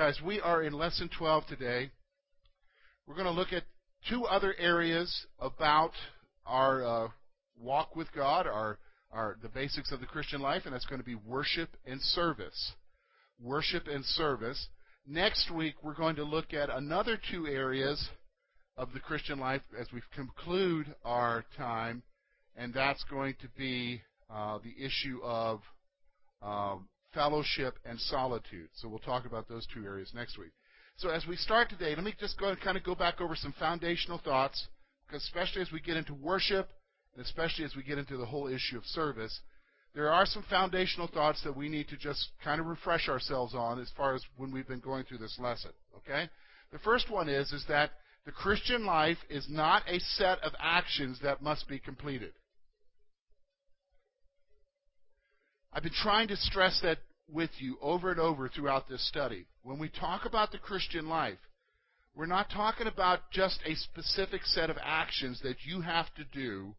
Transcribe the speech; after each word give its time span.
Guys, 0.00 0.18
we 0.24 0.40
are 0.40 0.62
in 0.62 0.72
lesson 0.72 1.10
12 1.18 1.46
today. 1.46 1.90
We're 3.06 3.16
going 3.16 3.26
to 3.26 3.32
look 3.32 3.52
at 3.52 3.64
two 4.08 4.24
other 4.24 4.54
areas 4.58 5.26
about 5.38 5.92
our 6.46 6.82
uh, 6.82 7.08
walk 7.60 7.94
with 7.94 8.10
God, 8.14 8.46
our, 8.46 8.78
our 9.12 9.36
the 9.42 9.50
basics 9.50 9.92
of 9.92 10.00
the 10.00 10.06
Christian 10.06 10.40
life, 10.40 10.62
and 10.64 10.72
that's 10.72 10.86
going 10.86 11.02
to 11.02 11.06
be 11.06 11.16
worship 11.16 11.76
and 11.84 12.00
service. 12.00 12.72
Worship 13.38 13.88
and 13.88 14.02
service. 14.02 14.68
Next 15.06 15.50
week, 15.50 15.74
we're 15.82 15.92
going 15.92 16.16
to 16.16 16.24
look 16.24 16.54
at 16.54 16.70
another 16.70 17.20
two 17.30 17.46
areas 17.46 18.08
of 18.78 18.94
the 18.94 19.00
Christian 19.00 19.38
life 19.38 19.60
as 19.78 19.88
we 19.92 20.00
conclude 20.14 20.94
our 21.04 21.44
time, 21.58 22.02
and 22.56 22.72
that's 22.72 23.04
going 23.10 23.34
to 23.42 23.48
be 23.54 24.00
uh, 24.34 24.60
the 24.64 24.82
issue 24.82 25.20
of 25.22 25.60
um, 26.40 26.88
fellowship 27.12 27.78
and 27.84 27.98
solitude. 28.00 28.68
So 28.74 28.88
we'll 28.88 28.98
talk 28.98 29.26
about 29.26 29.48
those 29.48 29.66
two 29.72 29.84
areas 29.84 30.12
next 30.14 30.38
week. 30.38 30.52
So 30.96 31.08
as 31.08 31.26
we 31.26 31.36
start 31.36 31.70
today, 31.70 31.94
let 31.94 32.04
me 32.04 32.14
just 32.18 32.38
go 32.38 32.48
and 32.48 32.60
kind 32.60 32.76
of 32.76 32.84
go 32.84 32.94
back 32.94 33.20
over 33.20 33.34
some 33.34 33.54
foundational 33.58 34.18
thoughts, 34.18 34.68
because 35.06 35.22
especially 35.24 35.62
as 35.62 35.72
we 35.72 35.80
get 35.80 35.96
into 35.96 36.14
worship, 36.14 36.68
and 37.14 37.24
especially 37.24 37.64
as 37.64 37.74
we 37.74 37.82
get 37.82 37.98
into 37.98 38.16
the 38.16 38.26
whole 38.26 38.48
issue 38.48 38.76
of 38.76 38.84
service, 38.84 39.40
there 39.94 40.10
are 40.10 40.26
some 40.26 40.44
foundational 40.48 41.08
thoughts 41.08 41.42
that 41.42 41.56
we 41.56 41.68
need 41.68 41.88
to 41.88 41.96
just 41.96 42.28
kind 42.44 42.60
of 42.60 42.66
refresh 42.66 43.08
ourselves 43.08 43.54
on 43.54 43.80
as 43.80 43.90
far 43.96 44.14
as 44.14 44.22
when 44.36 44.52
we've 44.52 44.68
been 44.68 44.80
going 44.80 45.04
through 45.04 45.18
this 45.18 45.38
lesson. 45.40 45.72
Okay? 45.96 46.28
The 46.70 46.78
first 46.78 47.10
one 47.10 47.28
is 47.28 47.50
is 47.52 47.64
that 47.68 47.90
the 48.24 48.32
Christian 48.32 48.84
life 48.84 49.18
is 49.28 49.46
not 49.48 49.82
a 49.88 49.98
set 49.98 50.38
of 50.40 50.52
actions 50.60 51.18
that 51.22 51.42
must 51.42 51.66
be 51.66 51.78
completed. 51.78 52.32
I've 55.72 55.82
been 55.82 55.92
trying 55.92 56.28
to 56.28 56.36
stress 56.36 56.80
that 56.82 56.98
with 57.32 57.50
you 57.58 57.78
over 57.80 58.10
and 58.10 58.18
over 58.18 58.48
throughout 58.48 58.88
this 58.88 59.06
study. 59.08 59.46
When 59.62 59.78
we 59.78 59.88
talk 59.88 60.24
about 60.24 60.50
the 60.50 60.58
Christian 60.58 61.08
life, 61.08 61.38
we're 62.14 62.26
not 62.26 62.50
talking 62.50 62.88
about 62.88 63.30
just 63.30 63.60
a 63.64 63.76
specific 63.76 64.44
set 64.44 64.68
of 64.68 64.76
actions 64.82 65.40
that 65.42 65.64
you 65.64 65.80
have 65.80 66.12
to 66.14 66.24
do 66.32 66.74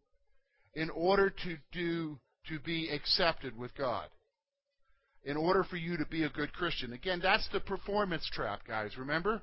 in 0.73 0.89
order 0.89 1.30
to 1.30 1.58
do 1.72 2.19
to 2.50 2.59
be 2.59 2.89
accepted 2.89 3.58
with 3.58 3.73
God. 3.75 4.08
In 5.23 5.38
order 5.38 5.64
for 5.64 5.78
you 5.78 5.97
to 5.97 6.06
be 6.06 6.23
a 6.23 6.30
good 6.30 6.52
Christian. 6.52 6.94
Again, 6.94 7.19
that's 7.22 7.47
the 7.53 7.59
performance 7.59 8.28
trap, 8.34 8.62
guys. 8.67 8.97
Remember? 8.97 9.42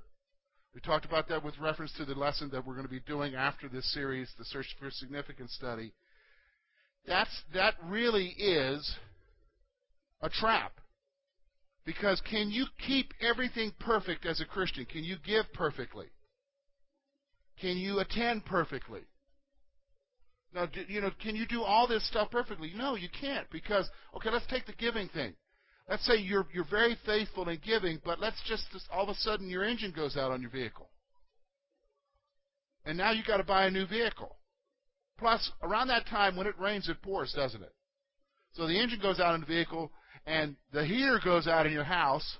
We 0.74 0.80
talked 0.80 1.06
about 1.06 1.28
that 1.28 1.44
with 1.44 1.58
reference 1.58 1.92
to 1.94 2.04
the 2.04 2.14
lesson 2.14 2.50
that 2.52 2.66
we're 2.66 2.74
going 2.74 2.86
to 2.86 2.90
be 2.90 3.00
doing 3.00 3.34
after 3.34 3.68
this 3.68 3.90
series, 3.94 4.28
the 4.38 4.44
Search 4.44 4.66
for 4.78 4.90
Significance 4.90 5.54
study. 5.54 5.92
That's 7.06 7.30
that 7.54 7.74
really 7.84 8.34
is 8.38 8.96
a 10.20 10.28
trap. 10.28 10.72
Because 11.84 12.20
can 12.30 12.50
you 12.50 12.66
keep 12.86 13.12
everything 13.20 13.72
perfect 13.80 14.26
as 14.26 14.40
a 14.40 14.44
Christian? 14.44 14.84
Can 14.84 15.04
you 15.04 15.16
give 15.24 15.46
perfectly? 15.54 16.06
Can 17.60 17.76
you 17.76 18.00
attend 18.00 18.44
perfectly? 18.44 19.00
Now, 20.54 20.66
do, 20.66 20.82
you 20.88 21.00
know, 21.00 21.10
can 21.22 21.36
you 21.36 21.46
do 21.46 21.62
all 21.62 21.86
this 21.86 22.06
stuff 22.08 22.30
perfectly? 22.30 22.72
No, 22.74 22.94
you 22.94 23.08
can't 23.20 23.48
because 23.50 23.88
okay, 24.16 24.30
let's 24.30 24.46
take 24.46 24.66
the 24.66 24.72
giving 24.72 25.08
thing. 25.08 25.34
Let's 25.88 26.04
say 26.06 26.16
you're 26.16 26.46
you're 26.52 26.68
very 26.68 26.96
faithful 27.06 27.48
in 27.48 27.58
giving, 27.64 28.00
but 28.04 28.20
let's 28.20 28.40
just 28.46 28.64
all 28.92 29.04
of 29.04 29.08
a 29.08 29.14
sudden 29.14 29.48
your 29.48 29.64
engine 29.64 29.92
goes 29.94 30.16
out 30.16 30.30
on 30.30 30.40
your 30.40 30.50
vehicle. 30.50 30.90
And 32.84 32.96
now 32.96 33.12
you 33.12 33.22
got 33.26 33.38
to 33.38 33.44
buy 33.44 33.66
a 33.66 33.70
new 33.70 33.86
vehicle. 33.86 34.36
Plus, 35.18 35.50
around 35.62 35.88
that 35.88 36.06
time 36.06 36.36
when 36.36 36.46
it 36.46 36.58
rains 36.58 36.88
it 36.88 37.02
pours, 37.02 37.32
doesn't 37.34 37.62
it? 37.62 37.72
So 38.52 38.66
the 38.66 38.78
engine 38.78 39.00
goes 39.00 39.20
out 39.20 39.34
in 39.34 39.40
the 39.40 39.46
vehicle 39.46 39.90
and 40.26 40.56
the 40.72 40.84
heater 40.84 41.20
goes 41.22 41.46
out 41.46 41.66
in 41.66 41.72
your 41.72 41.84
house, 41.84 42.38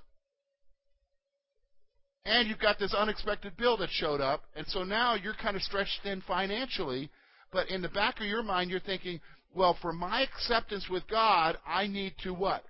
and 2.25 2.47
you've 2.47 2.59
got 2.59 2.77
this 2.79 2.93
unexpected 2.93 3.57
bill 3.57 3.77
that 3.77 3.89
showed 3.91 4.21
up, 4.21 4.43
and 4.55 4.67
so 4.67 4.83
now 4.83 5.15
you're 5.15 5.33
kind 5.33 5.55
of 5.55 5.63
stretched 5.63 5.99
thin 6.03 6.21
financially, 6.27 7.09
but 7.51 7.69
in 7.69 7.81
the 7.81 7.89
back 7.89 8.19
of 8.19 8.27
your 8.27 8.43
mind 8.43 8.69
you're 8.69 8.79
thinking, 8.79 9.19
well, 9.53 9.77
for 9.81 9.91
my 9.91 10.21
acceptance 10.21 10.87
with 10.89 11.07
God, 11.07 11.57
I 11.65 11.87
need 11.87 12.13
to 12.23 12.33
what? 12.33 12.63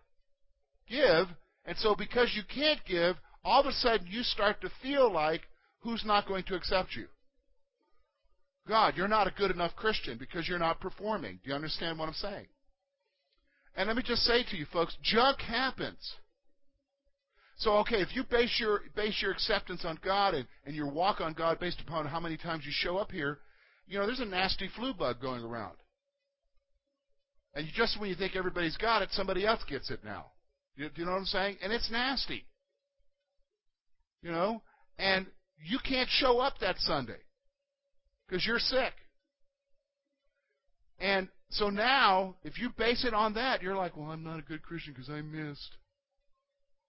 Give. 0.88 1.28
And 1.66 1.78
so 1.78 1.94
because 1.96 2.32
you 2.36 2.44
can't 2.44 2.80
give, 2.88 3.18
all 3.44 3.62
of 3.62 3.66
a 3.68 3.74
sudden 3.74 4.08
you 4.10 4.24
start 4.24 4.62
to 4.62 4.72
feel 4.82 5.12
like 5.12 5.42
who's 5.82 6.04
not 6.06 6.28
going 6.28 6.44
to 6.46 6.56
accept 6.56 6.96
you? 6.96 7.08
God, 8.68 8.94
you're 8.96 9.08
not 9.08 9.28
a 9.28 9.32
good 9.32 9.52
enough 9.52 9.76
Christian 9.76 10.18
because 10.18 10.48
you're 10.48 10.60
not 10.60 10.80
performing. 10.80 11.40
Do 11.44 11.50
you 11.50 11.56
understand 11.56 11.98
what 11.98 12.08
I'm 12.08 12.14
saying? 12.14 12.46
And 13.76 13.88
let 13.88 13.96
me 13.96 14.04
just 14.04 14.24
say 14.24 14.44
to 14.44 14.58
you 14.58 14.66
folks, 14.72 14.98
junk 15.02 15.40
happens. 15.42 16.16
So 17.58 17.78
okay, 17.78 18.02
if 18.02 18.16
you 18.16 18.24
base 18.24 18.58
your 18.60 18.82
base 18.96 19.22
your 19.22 19.32
acceptance 19.32 19.84
on 19.86 20.00
God 20.04 20.34
and, 20.34 20.48
and 20.66 20.76
your 20.76 20.90
walk 20.90 21.22
on 21.22 21.34
God 21.34 21.60
based 21.60 21.82
upon 21.82 22.06
how 22.06 22.20
many 22.20 22.38
times 22.38 22.66
you 22.66 22.72
show 22.74 22.98
up 22.98 23.12
here, 23.12 23.40
you 23.88 24.00
know, 24.00 24.06
there's 24.06 24.20
a 24.20 24.26
nasty 24.26 24.70
flu 24.76 24.94
bug 24.94 25.22
going 25.22 25.44
around. 25.44 25.76
And 27.54 27.66
you, 27.66 27.74
just 27.76 28.00
when 28.00 28.10
you 28.10 28.16
think 28.16 28.36
everybody's 28.36 28.78
got 28.78 29.02
it, 29.02 29.10
somebody 29.12 29.46
else 29.46 29.64
gets 29.68 29.90
it 29.90 30.04
now. 30.04 30.28
Do 30.78 30.90
you 30.96 31.06
know 31.06 31.12
what 31.12 31.18
I'm 31.18 31.26
saying? 31.26 31.58
And 31.62 31.74
it's 31.74 31.92
nasty. 31.92 32.46
You 34.22 34.32
know? 34.32 34.62
And 34.98 35.26
you 35.58 35.80
can't 35.84 36.10
show 36.10 36.40
up 36.40 36.60
that 36.62 36.78
Sunday 36.80 37.20
because 38.28 38.46
you're 38.46 38.60
sick. 38.60 38.94
And 41.00 41.28
so 41.52 41.70
now, 41.70 42.36
if 42.44 42.60
you 42.60 42.70
base 42.78 43.04
it 43.06 43.14
on 43.14 43.34
that, 43.34 43.62
you're 43.62 43.76
like, 43.76 43.98
well, 43.98 44.12
I'm 44.12 44.24
not 44.24 44.40
a 44.40 44.44
good 44.44 44.62
Christian 44.62 44.94
because 44.94 45.10
I 45.10 45.22
missed. 45.22 45.78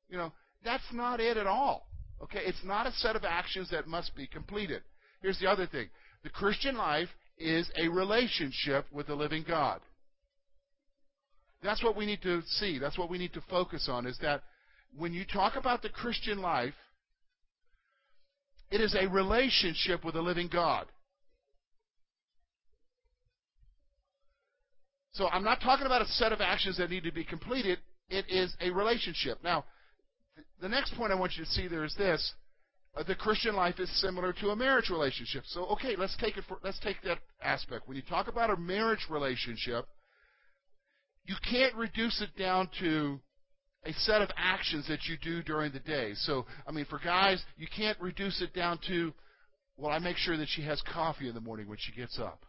You 0.08 0.18
know, 0.18 0.32
that's 0.64 0.84
not 0.92 1.20
it 1.20 1.36
at 1.36 1.46
all. 1.46 1.86
Okay? 2.22 2.40
It's 2.44 2.62
not 2.64 2.86
a 2.86 2.92
set 2.92 3.16
of 3.16 3.24
actions 3.24 3.70
that 3.70 3.86
must 3.86 4.14
be 4.14 4.26
completed. 4.26 4.82
Here's 5.22 5.38
the 5.38 5.50
other 5.50 5.66
thing 5.66 5.88
the 6.22 6.30
Christian 6.30 6.76
life 6.76 7.08
is 7.38 7.70
a 7.82 7.88
relationship 7.88 8.86
with 8.92 9.06
the 9.06 9.14
living 9.14 9.44
God. 9.48 9.80
That's 11.62 11.82
what 11.82 11.96
we 11.96 12.04
need 12.04 12.22
to 12.22 12.42
see. 12.46 12.78
That's 12.78 12.98
what 12.98 13.10
we 13.10 13.18
need 13.18 13.32
to 13.34 13.42
focus 13.48 13.88
on 13.90 14.06
is 14.06 14.18
that 14.20 14.42
when 14.96 15.14
you 15.14 15.24
talk 15.24 15.56
about 15.56 15.82
the 15.82 15.88
Christian 15.88 16.40
life, 16.40 16.74
it 18.70 18.80
is 18.80 18.94
a 18.94 19.08
relationship 19.08 20.04
with 20.04 20.14
the 20.14 20.22
living 20.22 20.48
God. 20.52 20.86
So 25.12 25.28
I'm 25.28 25.44
not 25.44 25.60
talking 25.60 25.86
about 25.86 26.02
a 26.02 26.06
set 26.06 26.32
of 26.32 26.40
actions 26.40 26.78
that 26.78 26.90
need 26.90 27.04
to 27.04 27.12
be 27.12 27.24
completed. 27.24 27.78
It 28.08 28.26
is 28.28 28.54
a 28.60 28.70
relationship. 28.70 29.38
Now, 29.42 29.64
the 30.60 30.68
next 30.68 30.94
point 30.94 31.12
I 31.12 31.16
want 31.16 31.32
you 31.36 31.44
to 31.44 31.50
see 31.50 31.68
there 31.68 31.84
is 31.84 31.94
this. 31.96 32.34
Uh, 32.96 33.04
the 33.04 33.14
Christian 33.14 33.54
life 33.54 33.78
is 33.78 34.00
similar 34.00 34.32
to 34.34 34.50
a 34.50 34.56
marriage 34.56 34.90
relationship. 34.90 35.44
So, 35.46 35.64
okay, 35.66 35.94
let's 35.96 36.16
take 36.16 36.36
it 36.36 36.44
for, 36.48 36.58
let's 36.64 36.80
take 36.80 37.00
that 37.02 37.18
aspect. 37.42 37.86
When 37.86 37.96
you 37.96 38.02
talk 38.02 38.28
about 38.28 38.50
a 38.50 38.56
marriage 38.56 39.06
relationship, 39.08 39.86
you 41.24 41.36
can't 41.48 41.74
reduce 41.76 42.20
it 42.20 42.36
down 42.36 42.68
to 42.80 43.20
a 43.84 43.92
set 43.92 44.22
of 44.22 44.30
actions 44.36 44.88
that 44.88 45.04
you 45.06 45.16
do 45.22 45.42
during 45.42 45.72
the 45.72 45.78
day. 45.78 46.12
So, 46.14 46.46
I 46.66 46.72
mean, 46.72 46.84
for 46.84 46.98
guys, 46.98 47.42
you 47.56 47.66
can't 47.74 47.98
reduce 48.00 48.42
it 48.42 48.52
down 48.52 48.78
to, 48.88 49.12
well, 49.76 49.92
I 49.92 49.98
make 49.98 50.16
sure 50.16 50.36
that 50.36 50.48
she 50.48 50.62
has 50.62 50.82
coffee 50.92 51.28
in 51.28 51.34
the 51.34 51.40
morning 51.40 51.68
when 51.68 51.78
she 51.80 51.92
gets 51.92 52.18
up. 52.18 52.44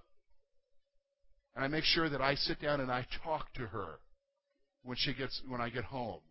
And 1.55 1.65
I 1.65 1.67
make 1.67 1.83
sure 1.83 2.09
that 2.09 2.21
I 2.21 2.35
sit 2.35 2.61
down 2.61 2.79
and 2.79 2.91
I 2.91 3.05
talk 3.23 3.53
to 3.53 3.67
her 3.67 3.99
when 4.83 4.97
she 4.97 5.13
gets 5.13 5.41
when 5.47 5.61
I 5.61 5.69
get 5.69 5.83
home. 5.83 6.21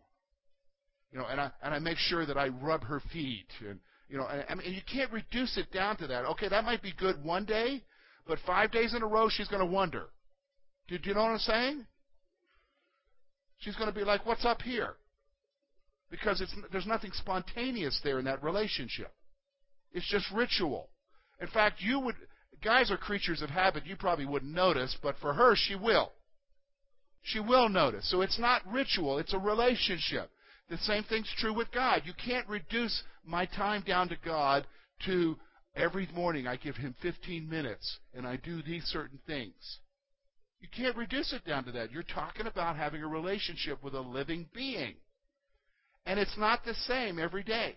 You 1.11 1.19
know, 1.19 1.25
and 1.25 1.39
I 1.39 1.51
and 1.63 1.73
I 1.73 1.79
make 1.79 1.97
sure 1.97 2.25
that 2.25 2.37
I 2.37 2.47
rub 2.47 2.83
her 2.85 3.01
feet 3.11 3.47
and 3.67 3.79
you 4.11 4.17
know, 4.17 4.27
and, 4.27 4.59
mean, 4.59 4.73
you 4.73 4.81
can't 4.91 5.11
reduce 5.11 5.57
it 5.57 5.71
down 5.71 5.95
to 5.97 6.07
that. 6.07 6.25
Okay, 6.25 6.49
that 6.49 6.65
might 6.65 6.81
be 6.81 6.93
good 6.97 7.23
one 7.23 7.45
day, 7.45 7.81
but 8.27 8.39
five 8.45 8.69
days 8.69 8.93
in 8.93 9.01
a 9.01 9.07
row 9.07 9.29
she's 9.29 9.47
going 9.47 9.65
to 9.65 9.71
wonder. 9.71 10.09
Do, 10.89 10.97
do 10.97 11.09
you 11.09 11.15
know 11.15 11.23
what 11.23 11.31
I'm 11.31 11.39
saying? 11.39 11.87
She's 13.59 13.75
going 13.75 13.87
to 13.87 13.97
be 13.97 14.03
like, 14.03 14.25
"What's 14.25 14.43
up 14.43 14.61
here?" 14.61 14.95
Because 16.09 16.41
it's 16.41 16.53
there's 16.73 16.87
nothing 16.87 17.11
spontaneous 17.13 18.01
there 18.03 18.19
in 18.19 18.25
that 18.25 18.43
relationship. 18.43 19.13
It's 19.93 20.09
just 20.09 20.25
ritual. 20.33 20.89
In 21.39 21.47
fact, 21.47 21.79
you 21.79 21.99
would 21.99 22.15
guys 22.63 22.91
are 22.91 22.97
creatures 22.97 23.41
of 23.41 23.49
habit. 23.49 23.85
You 23.85 23.95
probably 23.95 24.25
wouldn't 24.25 24.53
notice, 24.53 24.97
but 25.01 25.15
for 25.19 25.33
her, 25.33 25.55
she 25.55 25.75
will. 25.75 26.11
She 27.23 27.39
will 27.39 27.69
notice. 27.69 28.09
So 28.09 28.21
it's 28.21 28.39
not 28.39 28.61
ritual, 28.71 29.19
it's 29.19 29.33
a 29.33 29.39
relationship. 29.39 30.29
The 30.69 30.77
same 30.77 31.03
thing's 31.03 31.31
true 31.37 31.53
with 31.53 31.71
God. 31.71 32.03
You 32.05 32.13
can't 32.13 32.47
reduce 32.47 33.03
my 33.25 33.45
time 33.45 33.83
down 33.85 34.09
to 34.09 34.15
God 34.23 34.65
to 35.05 35.37
every 35.75 36.07
morning 36.13 36.47
I 36.47 36.55
give 36.55 36.77
Him 36.77 36.95
15 37.01 37.47
minutes 37.49 37.99
and 38.13 38.25
I 38.25 38.37
do 38.37 38.61
these 38.61 38.83
certain 38.85 39.19
things. 39.27 39.79
You 40.61 40.67
can't 40.75 40.95
reduce 40.95 41.33
it 41.33 41.43
down 41.43 41.65
to 41.65 41.71
that. 41.73 41.91
You're 41.91 42.03
talking 42.03 42.47
about 42.47 42.77
having 42.77 43.03
a 43.03 43.07
relationship 43.07 43.83
with 43.83 43.95
a 43.95 43.99
living 43.99 44.47
being. 44.53 44.95
And 46.05 46.19
it's 46.19 46.37
not 46.37 46.63
the 46.63 46.75
same 46.87 47.19
every 47.19 47.43
day. 47.43 47.75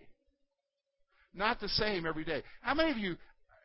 Not 1.35 1.61
the 1.61 1.69
same 1.69 2.07
every 2.07 2.25
day. 2.25 2.43
How 2.63 2.75
many 2.75 2.91
of 2.91 2.99
you 2.99 3.17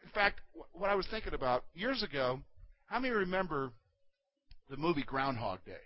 in 0.04 0.10
fact, 0.14 0.42
what 0.74 0.90
I 0.90 0.96
was 0.96 1.08
thinking 1.08 1.34
about 1.34 1.66
years 1.74 2.04
ago, 2.04 2.40
how 2.88 3.00
many 3.00 3.14
remember 3.14 3.72
the 4.70 4.78
movie 4.78 5.04
Groundhog 5.04 5.64
Day? 5.66 5.84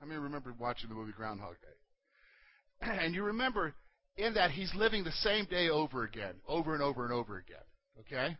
How 0.00 0.06
many 0.06 0.20
remember 0.20 0.54
watching 0.58 0.88
the 0.88 0.94
movie 0.94 1.12
Groundhog 1.12 1.56
Day? 1.60 2.86
And 3.00 3.14
you 3.14 3.22
remember 3.22 3.74
in 4.16 4.34
that 4.34 4.50
he's 4.50 4.74
living 4.74 5.04
the 5.04 5.12
same 5.12 5.46
day 5.46 5.68
over 5.68 6.04
again, 6.04 6.34
over 6.46 6.74
and 6.74 6.82
over 6.82 7.04
and 7.04 7.12
over 7.12 7.38
again. 7.38 7.56
Okay? 8.00 8.36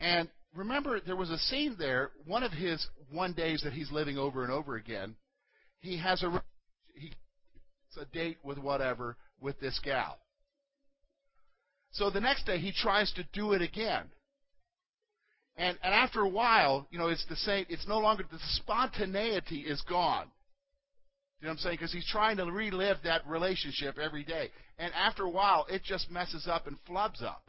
And 0.00 0.28
remember, 0.54 1.00
there 1.00 1.16
was 1.16 1.30
a 1.30 1.38
scene 1.38 1.76
there, 1.78 2.10
one 2.26 2.42
of 2.42 2.52
his 2.52 2.86
one 3.10 3.32
days 3.32 3.62
that 3.64 3.72
he's 3.72 3.90
living 3.90 4.18
over 4.18 4.42
and 4.42 4.52
over 4.52 4.76
again, 4.76 5.16
he 5.80 5.98
has 5.98 6.22
a, 6.22 6.42
he, 6.94 7.12
a 8.00 8.04
date 8.06 8.38
with 8.42 8.58
whatever 8.58 9.16
with 9.40 9.58
this 9.60 9.80
gal. 9.82 10.18
So 11.92 12.10
the 12.10 12.20
next 12.20 12.44
day 12.46 12.58
he 12.58 12.72
tries 12.72 13.12
to 13.12 13.24
do 13.32 13.52
it 13.52 13.62
again. 13.62 14.10
And, 15.56 15.78
and 15.82 15.94
after 15.94 16.20
a 16.20 16.28
while, 16.28 16.86
you 16.90 16.98
know, 16.98 17.08
it's 17.08 17.24
the 17.28 17.36
same, 17.36 17.66
it's 17.68 17.86
no 17.86 17.98
longer, 17.98 18.24
the 18.30 18.38
spontaneity 18.56 19.60
is 19.60 19.80
gone. 19.82 20.26
You 21.40 21.46
know 21.46 21.50
what 21.50 21.52
I'm 21.52 21.58
saying? 21.58 21.76
Because 21.76 21.92
he's 21.92 22.08
trying 22.10 22.38
to 22.38 22.44
relive 22.44 22.98
that 23.04 23.26
relationship 23.26 23.98
every 23.98 24.24
day. 24.24 24.50
And 24.78 24.92
after 24.94 25.24
a 25.24 25.30
while, 25.30 25.66
it 25.68 25.82
just 25.84 26.10
messes 26.10 26.48
up 26.48 26.66
and 26.66 26.76
flubs 26.88 27.22
up. 27.22 27.42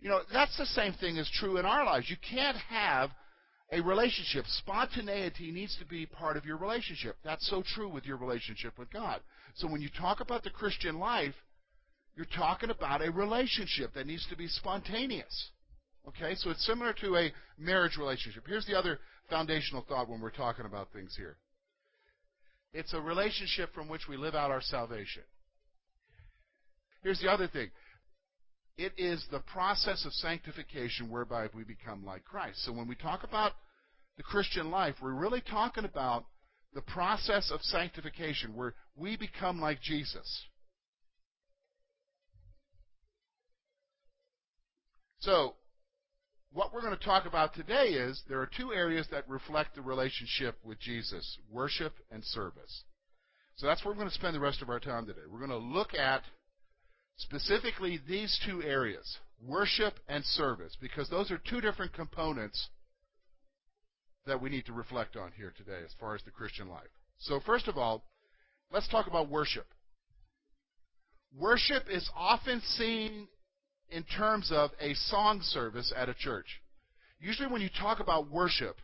You 0.00 0.08
know, 0.08 0.20
that's 0.32 0.56
the 0.58 0.66
same 0.66 0.94
thing 0.94 1.16
is 1.16 1.30
true 1.32 1.58
in 1.58 1.66
our 1.66 1.84
lives. 1.84 2.10
You 2.10 2.16
can't 2.28 2.56
have 2.56 3.10
a 3.70 3.80
relationship. 3.80 4.44
Spontaneity 4.46 5.52
needs 5.52 5.76
to 5.78 5.86
be 5.86 6.06
part 6.06 6.36
of 6.36 6.44
your 6.44 6.56
relationship. 6.56 7.16
That's 7.24 7.48
so 7.48 7.62
true 7.74 7.88
with 7.88 8.04
your 8.04 8.16
relationship 8.16 8.78
with 8.78 8.90
God. 8.90 9.20
So 9.54 9.68
when 9.68 9.80
you 9.80 9.88
talk 9.98 10.20
about 10.20 10.42
the 10.42 10.50
Christian 10.50 10.98
life, 10.98 11.34
you're 12.16 12.26
talking 12.36 12.70
about 12.70 13.06
a 13.06 13.10
relationship 13.10 13.94
that 13.94 14.06
needs 14.06 14.26
to 14.30 14.36
be 14.36 14.48
spontaneous. 14.48 15.50
Okay, 16.08 16.34
so 16.34 16.50
it's 16.50 16.64
similar 16.66 16.92
to 16.94 17.16
a 17.16 17.32
marriage 17.58 17.96
relationship. 17.96 18.44
Here's 18.46 18.66
the 18.66 18.76
other 18.76 18.98
foundational 19.28 19.84
thought 19.88 20.08
when 20.08 20.20
we're 20.20 20.30
talking 20.30 20.66
about 20.66 20.92
things 20.92 21.14
here 21.16 21.36
it's 22.72 22.94
a 22.94 23.00
relationship 23.00 23.72
from 23.74 23.88
which 23.88 24.06
we 24.08 24.16
live 24.16 24.34
out 24.34 24.50
our 24.50 24.60
salvation. 24.60 25.22
Here's 27.02 27.20
the 27.20 27.30
other 27.30 27.48
thing 27.48 27.70
it 28.76 28.92
is 28.96 29.24
the 29.30 29.40
process 29.40 30.06
of 30.06 30.12
sanctification 30.14 31.10
whereby 31.10 31.48
we 31.54 31.64
become 31.64 32.04
like 32.04 32.24
Christ. 32.24 32.64
So 32.64 32.72
when 32.72 32.88
we 32.88 32.94
talk 32.94 33.24
about 33.24 33.52
the 34.16 34.22
Christian 34.22 34.70
life, 34.70 34.94
we're 35.02 35.12
really 35.12 35.42
talking 35.42 35.84
about 35.84 36.26
the 36.72 36.80
process 36.80 37.50
of 37.52 37.60
sanctification 37.62 38.54
where 38.54 38.74
we 38.96 39.16
become 39.16 39.60
like 39.60 39.82
Jesus. 39.82 40.46
So, 45.18 45.54
what 46.52 46.72
we're 46.72 46.82
going 46.82 46.96
to 46.96 47.04
talk 47.04 47.26
about 47.26 47.54
today 47.54 47.88
is 47.90 48.22
there 48.28 48.40
are 48.40 48.50
two 48.56 48.72
areas 48.72 49.06
that 49.10 49.28
reflect 49.28 49.74
the 49.74 49.82
relationship 49.82 50.56
with 50.64 50.80
Jesus 50.80 51.38
worship 51.50 51.94
and 52.10 52.24
service. 52.24 52.84
So 53.56 53.66
that's 53.66 53.84
where 53.84 53.92
we're 53.92 53.98
going 53.98 54.08
to 54.08 54.14
spend 54.14 54.34
the 54.34 54.40
rest 54.40 54.62
of 54.62 54.68
our 54.68 54.80
time 54.80 55.06
today. 55.06 55.20
We're 55.30 55.38
going 55.38 55.50
to 55.50 55.56
look 55.56 55.94
at 55.94 56.22
specifically 57.16 58.00
these 58.08 58.40
two 58.44 58.62
areas 58.62 59.18
worship 59.46 59.94
and 60.08 60.24
service 60.24 60.76
because 60.80 61.08
those 61.08 61.30
are 61.30 61.38
two 61.38 61.60
different 61.60 61.92
components 61.92 62.68
that 64.26 64.40
we 64.40 64.50
need 64.50 64.66
to 64.66 64.72
reflect 64.72 65.16
on 65.16 65.32
here 65.36 65.52
today 65.56 65.80
as 65.84 65.94
far 65.98 66.14
as 66.14 66.22
the 66.24 66.30
Christian 66.30 66.68
life. 66.68 66.88
So, 67.18 67.40
first 67.44 67.68
of 67.68 67.78
all, 67.78 68.04
let's 68.72 68.88
talk 68.88 69.06
about 69.06 69.30
worship. 69.30 69.66
Worship 71.38 71.84
is 71.90 72.08
often 72.16 72.60
seen 72.60 73.28
in 73.90 74.04
terms 74.04 74.50
of 74.52 74.70
a 74.80 74.94
song 74.94 75.40
service 75.42 75.92
at 75.96 76.08
a 76.08 76.14
church. 76.14 76.46
Usually, 77.20 77.48
when 77.48 77.60
you 77.60 77.68
talk 77.68 78.00
about 78.00 78.30
worship, 78.30 78.76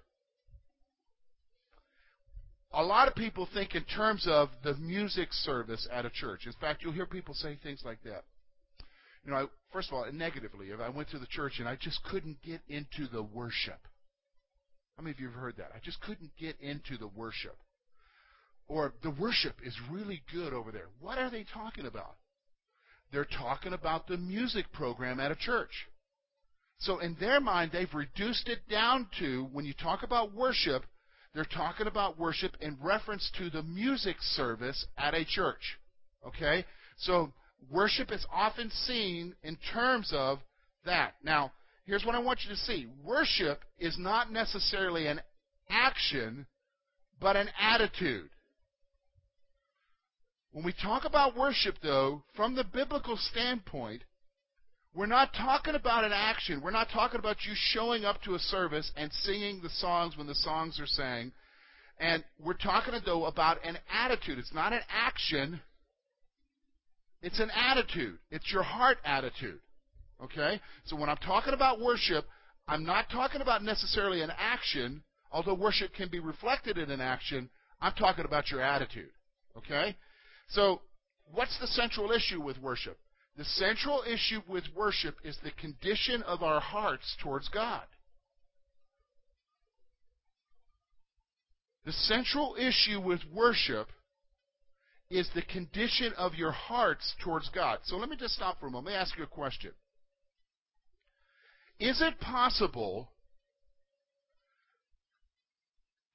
a 2.72 2.82
lot 2.82 3.08
of 3.08 3.14
people 3.14 3.48
think 3.54 3.74
in 3.74 3.84
terms 3.84 4.26
of 4.28 4.50
the 4.62 4.74
music 4.74 5.32
service 5.32 5.88
at 5.90 6.04
a 6.04 6.10
church. 6.10 6.46
In 6.46 6.52
fact, 6.60 6.82
you'll 6.82 6.92
hear 6.92 7.06
people 7.06 7.34
say 7.34 7.58
things 7.62 7.82
like 7.84 8.02
that. 8.04 8.24
You 9.24 9.32
know, 9.32 9.38
I, 9.38 9.46
first 9.72 9.88
of 9.88 9.94
all, 9.94 10.06
negatively, 10.12 10.68
if 10.68 10.80
I 10.80 10.88
went 10.88 11.10
to 11.10 11.18
the 11.18 11.26
church 11.26 11.54
and 11.58 11.68
I 11.68 11.76
just 11.76 12.02
couldn't 12.04 12.36
get 12.42 12.60
into 12.68 13.08
the 13.10 13.22
worship. 13.22 13.80
How 14.96 15.02
many 15.02 15.12
of 15.12 15.20
you 15.20 15.26
have 15.26 15.36
heard 15.36 15.56
that? 15.56 15.72
I 15.74 15.78
just 15.82 16.00
couldn't 16.00 16.30
get 16.38 16.56
into 16.60 16.96
the 16.98 17.08
worship. 17.08 17.56
Or 18.68 18.94
the 19.02 19.10
worship 19.10 19.56
is 19.64 19.74
really 19.90 20.22
good 20.32 20.52
over 20.52 20.70
there. 20.70 20.88
What 21.00 21.18
are 21.18 21.30
they 21.30 21.44
talking 21.52 21.86
about? 21.86 22.16
They're 23.16 23.24
talking 23.24 23.72
about 23.72 24.08
the 24.08 24.18
music 24.18 24.70
program 24.74 25.20
at 25.20 25.30
a 25.30 25.36
church. 25.36 25.88
So 26.80 26.98
in 26.98 27.16
their 27.18 27.40
mind, 27.40 27.70
they've 27.72 27.94
reduced 27.94 28.46
it 28.46 28.68
down 28.68 29.08
to 29.20 29.48
when 29.52 29.64
you 29.64 29.72
talk 29.72 30.02
about 30.02 30.34
worship, 30.34 30.84
they're 31.32 31.46
talking 31.46 31.86
about 31.86 32.18
worship 32.18 32.58
in 32.60 32.76
reference 32.78 33.32
to 33.38 33.48
the 33.48 33.62
music 33.62 34.16
service 34.20 34.84
at 34.98 35.14
a 35.14 35.24
church. 35.24 35.78
Okay? 36.26 36.66
So 36.98 37.32
worship 37.70 38.12
is 38.12 38.26
often 38.30 38.68
seen 38.70 39.34
in 39.42 39.56
terms 39.72 40.12
of 40.12 40.40
that. 40.84 41.14
Now, 41.22 41.52
here's 41.86 42.04
what 42.04 42.16
I 42.16 42.18
want 42.18 42.40
you 42.44 42.50
to 42.50 42.60
see 42.60 42.86
worship 43.02 43.60
is 43.78 43.96
not 43.98 44.30
necessarily 44.30 45.06
an 45.06 45.22
action, 45.70 46.46
but 47.18 47.34
an 47.34 47.48
attitude. 47.58 48.28
When 50.56 50.64
we 50.64 50.72
talk 50.72 51.04
about 51.04 51.36
worship, 51.36 51.74
though, 51.82 52.22
from 52.34 52.54
the 52.54 52.64
biblical 52.64 53.18
standpoint, 53.18 54.04
we're 54.94 55.04
not 55.04 55.34
talking 55.34 55.74
about 55.74 56.02
an 56.02 56.12
action. 56.14 56.62
We're 56.62 56.70
not 56.70 56.88
talking 56.90 57.18
about 57.18 57.44
you 57.46 57.52
showing 57.54 58.06
up 58.06 58.22
to 58.22 58.36
a 58.36 58.38
service 58.38 58.90
and 58.96 59.12
singing 59.12 59.60
the 59.62 59.68
songs 59.68 60.16
when 60.16 60.26
the 60.26 60.34
songs 60.34 60.80
are 60.80 60.86
sang. 60.86 61.32
And 62.00 62.24
we're 62.42 62.54
talking, 62.54 62.94
though, 63.04 63.26
about 63.26 63.58
an 63.66 63.76
attitude. 63.92 64.38
It's 64.38 64.54
not 64.54 64.72
an 64.72 64.80
action, 64.88 65.60
it's 67.20 67.38
an 67.38 67.50
attitude. 67.54 68.16
It's 68.30 68.50
your 68.50 68.62
heart 68.62 68.96
attitude. 69.04 69.60
Okay? 70.24 70.58
So 70.86 70.96
when 70.96 71.10
I'm 71.10 71.18
talking 71.18 71.52
about 71.52 71.82
worship, 71.82 72.24
I'm 72.66 72.82
not 72.82 73.10
talking 73.10 73.42
about 73.42 73.62
necessarily 73.62 74.22
an 74.22 74.32
action, 74.38 75.02
although 75.30 75.52
worship 75.52 75.92
can 75.92 76.08
be 76.08 76.18
reflected 76.18 76.78
in 76.78 76.90
an 76.90 77.02
action. 77.02 77.50
I'm 77.78 77.92
talking 77.92 78.24
about 78.24 78.50
your 78.50 78.62
attitude. 78.62 79.10
Okay? 79.58 79.96
So, 80.48 80.80
what's 81.32 81.58
the 81.58 81.66
central 81.66 82.12
issue 82.12 82.40
with 82.40 82.58
worship? 82.58 82.98
The 83.36 83.44
central 83.44 84.02
issue 84.06 84.40
with 84.48 84.64
worship 84.74 85.16
is 85.22 85.36
the 85.42 85.50
condition 85.50 86.22
of 86.22 86.42
our 86.42 86.60
hearts 86.60 87.16
towards 87.22 87.48
God. 87.48 87.84
The 91.84 91.92
central 91.92 92.56
issue 92.58 93.00
with 93.00 93.20
worship 93.32 93.88
is 95.08 95.28
the 95.34 95.42
condition 95.42 96.12
of 96.16 96.34
your 96.34 96.50
hearts 96.50 97.14
towards 97.22 97.48
God. 97.50 97.78
So 97.84 97.96
let 97.96 98.08
me 98.08 98.16
just 98.16 98.34
stop 98.34 98.58
for 98.58 98.66
a 98.66 98.70
moment. 98.70 98.86
Let 98.86 98.92
me 98.92 99.00
ask 99.00 99.16
you 99.16 99.24
a 99.24 99.28
question. 99.28 99.70
Is 101.78 102.00
it 102.00 102.18
possible 102.18 103.10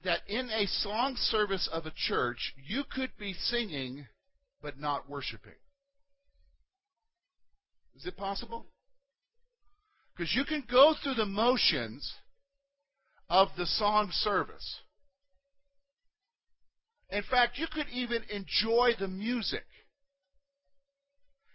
that 0.03 0.21
in 0.27 0.49
a 0.49 0.65
song 0.65 1.15
service 1.15 1.69
of 1.71 1.85
a 1.85 1.93
church, 1.95 2.53
you 2.57 2.83
could 2.83 3.11
be 3.17 3.33
singing 3.33 4.07
but 4.61 4.79
not 4.79 5.09
worshiping? 5.09 5.53
Is 7.95 8.05
it 8.05 8.17
possible? 8.17 8.65
Because 10.15 10.35
you 10.35 10.43
can 10.43 10.63
go 10.69 10.93
through 11.01 11.15
the 11.15 11.25
motions 11.25 12.13
of 13.29 13.49
the 13.57 13.65
song 13.65 14.09
service. 14.11 14.79
In 17.09 17.23
fact, 17.23 17.57
you 17.57 17.67
could 17.71 17.87
even 17.91 18.23
enjoy 18.29 18.91
the 18.97 19.07
music. 19.07 19.65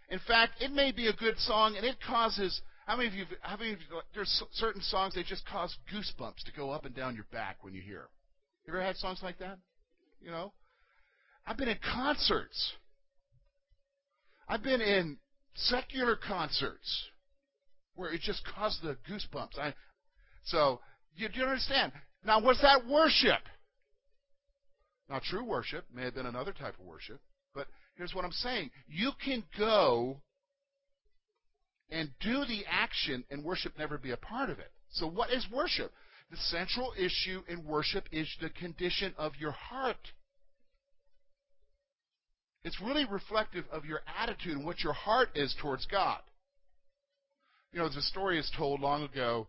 In 0.09 0.19
fact, 0.19 0.61
it 0.61 0.71
may 0.71 0.91
be 0.91 1.07
a 1.07 1.13
good 1.13 1.37
song 1.39 1.75
and 1.75 1.85
it 1.85 1.97
causes 2.05 2.61
how 2.85 2.95
many 2.95 3.09
of 3.09 3.13
you 3.15 3.25
how 3.41 3.57
many 3.57 3.73
of 3.73 3.79
you 3.79 4.01
there's 4.13 4.43
certain 4.53 4.81
songs 4.81 5.13
that 5.15 5.25
just 5.25 5.45
cause 5.45 5.75
goosebumps 5.93 6.43
to 6.45 6.53
go 6.55 6.71
up 6.71 6.85
and 6.85 6.95
down 6.95 7.15
your 7.15 7.25
back 7.31 7.57
when 7.63 7.73
you 7.73 7.81
hear 7.81 7.99
them. 7.99 8.09
You 8.65 8.73
ever 8.73 8.81
had 8.81 8.95
songs 8.95 9.19
like 9.21 9.39
that? 9.39 9.57
You 10.21 10.31
know? 10.31 10.53
I've 11.45 11.57
been 11.57 11.67
in 11.67 11.79
concerts 11.93 12.73
I've 14.47 14.63
been 14.63 14.81
in 14.81 15.17
secular 15.55 16.15
concerts 16.15 17.05
where 17.95 18.13
it 18.13 18.21
just 18.21 18.41
caused 18.55 18.81
the 18.81 18.97
goosebumps. 19.09 19.59
I, 19.59 19.73
so, 20.45 20.79
you, 21.15 21.27
do 21.29 21.39
you 21.39 21.45
understand? 21.45 21.91
Now, 22.23 22.39
was 22.39 22.59
that 22.61 22.87
worship? 22.87 23.41
Now, 25.09 25.19
true 25.23 25.43
worship 25.43 25.85
may 25.93 26.03
have 26.03 26.15
been 26.15 26.25
another 26.25 26.53
type 26.53 26.75
of 26.79 26.85
worship, 26.85 27.19
but 27.53 27.67
here's 27.95 28.13
what 28.13 28.23
I'm 28.23 28.31
saying. 28.31 28.71
You 28.87 29.11
can 29.23 29.43
go 29.57 30.21
and 31.89 32.09
do 32.19 32.45
the 32.45 32.63
action 32.69 33.23
and 33.31 33.43
worship 33.43 33.73
never 33.77 33.97
be 33.97 34.11
a 34.11 34.17
part 34.17 34.49
of 34.49 34.59
it. 34.59 34.71
So, 34.91 35.07
what 35.07 35.31
is 35.31 35.45
worship? 35.51 35.91
The 36.29 36.37
central 36.37 36.93
issue 36.97 37.41
in 37.47 37.65
worship 37.65 38.05
is 38.11 38.27
the 38.41 38.49
condition 38.49 39.13
of 39.17 39.33
your 39.39 39.51
heart. 39.51 40.11
It's 42.67 42.81
really 42.81 43.05
reflective 43.05 43.65
of 43.71 43.85
your 43.85 44.01
attitude 44.21 44.57
and 44.57 44.65
what 44.65 44.81
your 44.81 44.93
heart 44.93 45.29
is 45.35 45.55
towards 45.61 45.85
God. 45.85 46.19
You 47.71 47.79
know, 47.79 47.89
the 47.89 48.01
story 48.01 48.37
is 48.37 48.51
told 48.57 48.81
long 48.81 49.03
ago. 49.03 49.47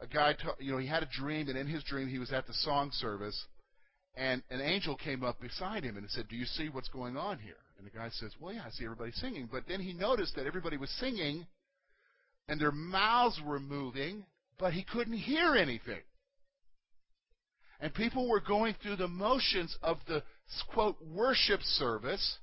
A 0.00 0.06
guy, 0.06 0.34
you 0.58 0.72
know, 0.72 0.78
he 0.78 0.86
had 0.86 1.02
a 1.02 1.08
dream, 1.12 1.48
and 1.48 1.58
in 1.58 1.66
his 1.66 1.84
dream, 1.84 2.08
he 2.08 2.18
was 2.18 2.32
at 2.32 2.46
the 2.46 2.54
song 2.54 2.90
service, 2.92 3.44
and 4.14 4.42
an 4.50 4.62
angel 4.62 4.96
came 4.96 5.22
up 5.22 5.40
beside 5.40 5.84
him 5.84 5.98
and 5.98 6.08
said, 6.08 6.28
"Do 6.28 6.36
you 6.36 6.46
see 6.46 6.70
what's 6.70 6.88
going 6.88 7.18
on 7.18 7.38
here?" 7.38 7.58
And 7.80 7.86
the 7.86 7.96
guy 7.98 8.10
says, 8.10 8.32
Well, 8.38 8.52
yeah, 8.52 8.64
I 8.66 8.70
see 8.70 8.84
everybody 8.84 9.10
singing. 9.12 9.48
But 9.50 9.64
then 9.66 9.80
he 9.80 9.94
noticed 9.94 10.36
that 10.36 10.46
everybody 10.46 10.76
was 10.76 10.90
singing 11.00 11.46
and 12.46 12.60
their 12.60 12.72
mouths 12.72 13.40
were 13.44 13.58
moving, 13.58 14.26
but 14.58 14.74
he 14.74 14.84
couldn't 14.84 15.16
hear 15.16 15.56
anything. 15.56 16.02
And 17.80 17.94
people 17.94 18.28
were 18.28 18.40
going 18.40 18.74
through 18.82 18.96
the 18.96 19.08
motions 19.08 19.74
of 19.82 19.96
the, 20.06 20.22
quote, 20.68 20.96
worship 21.02 21.62
service, 21.62 22.36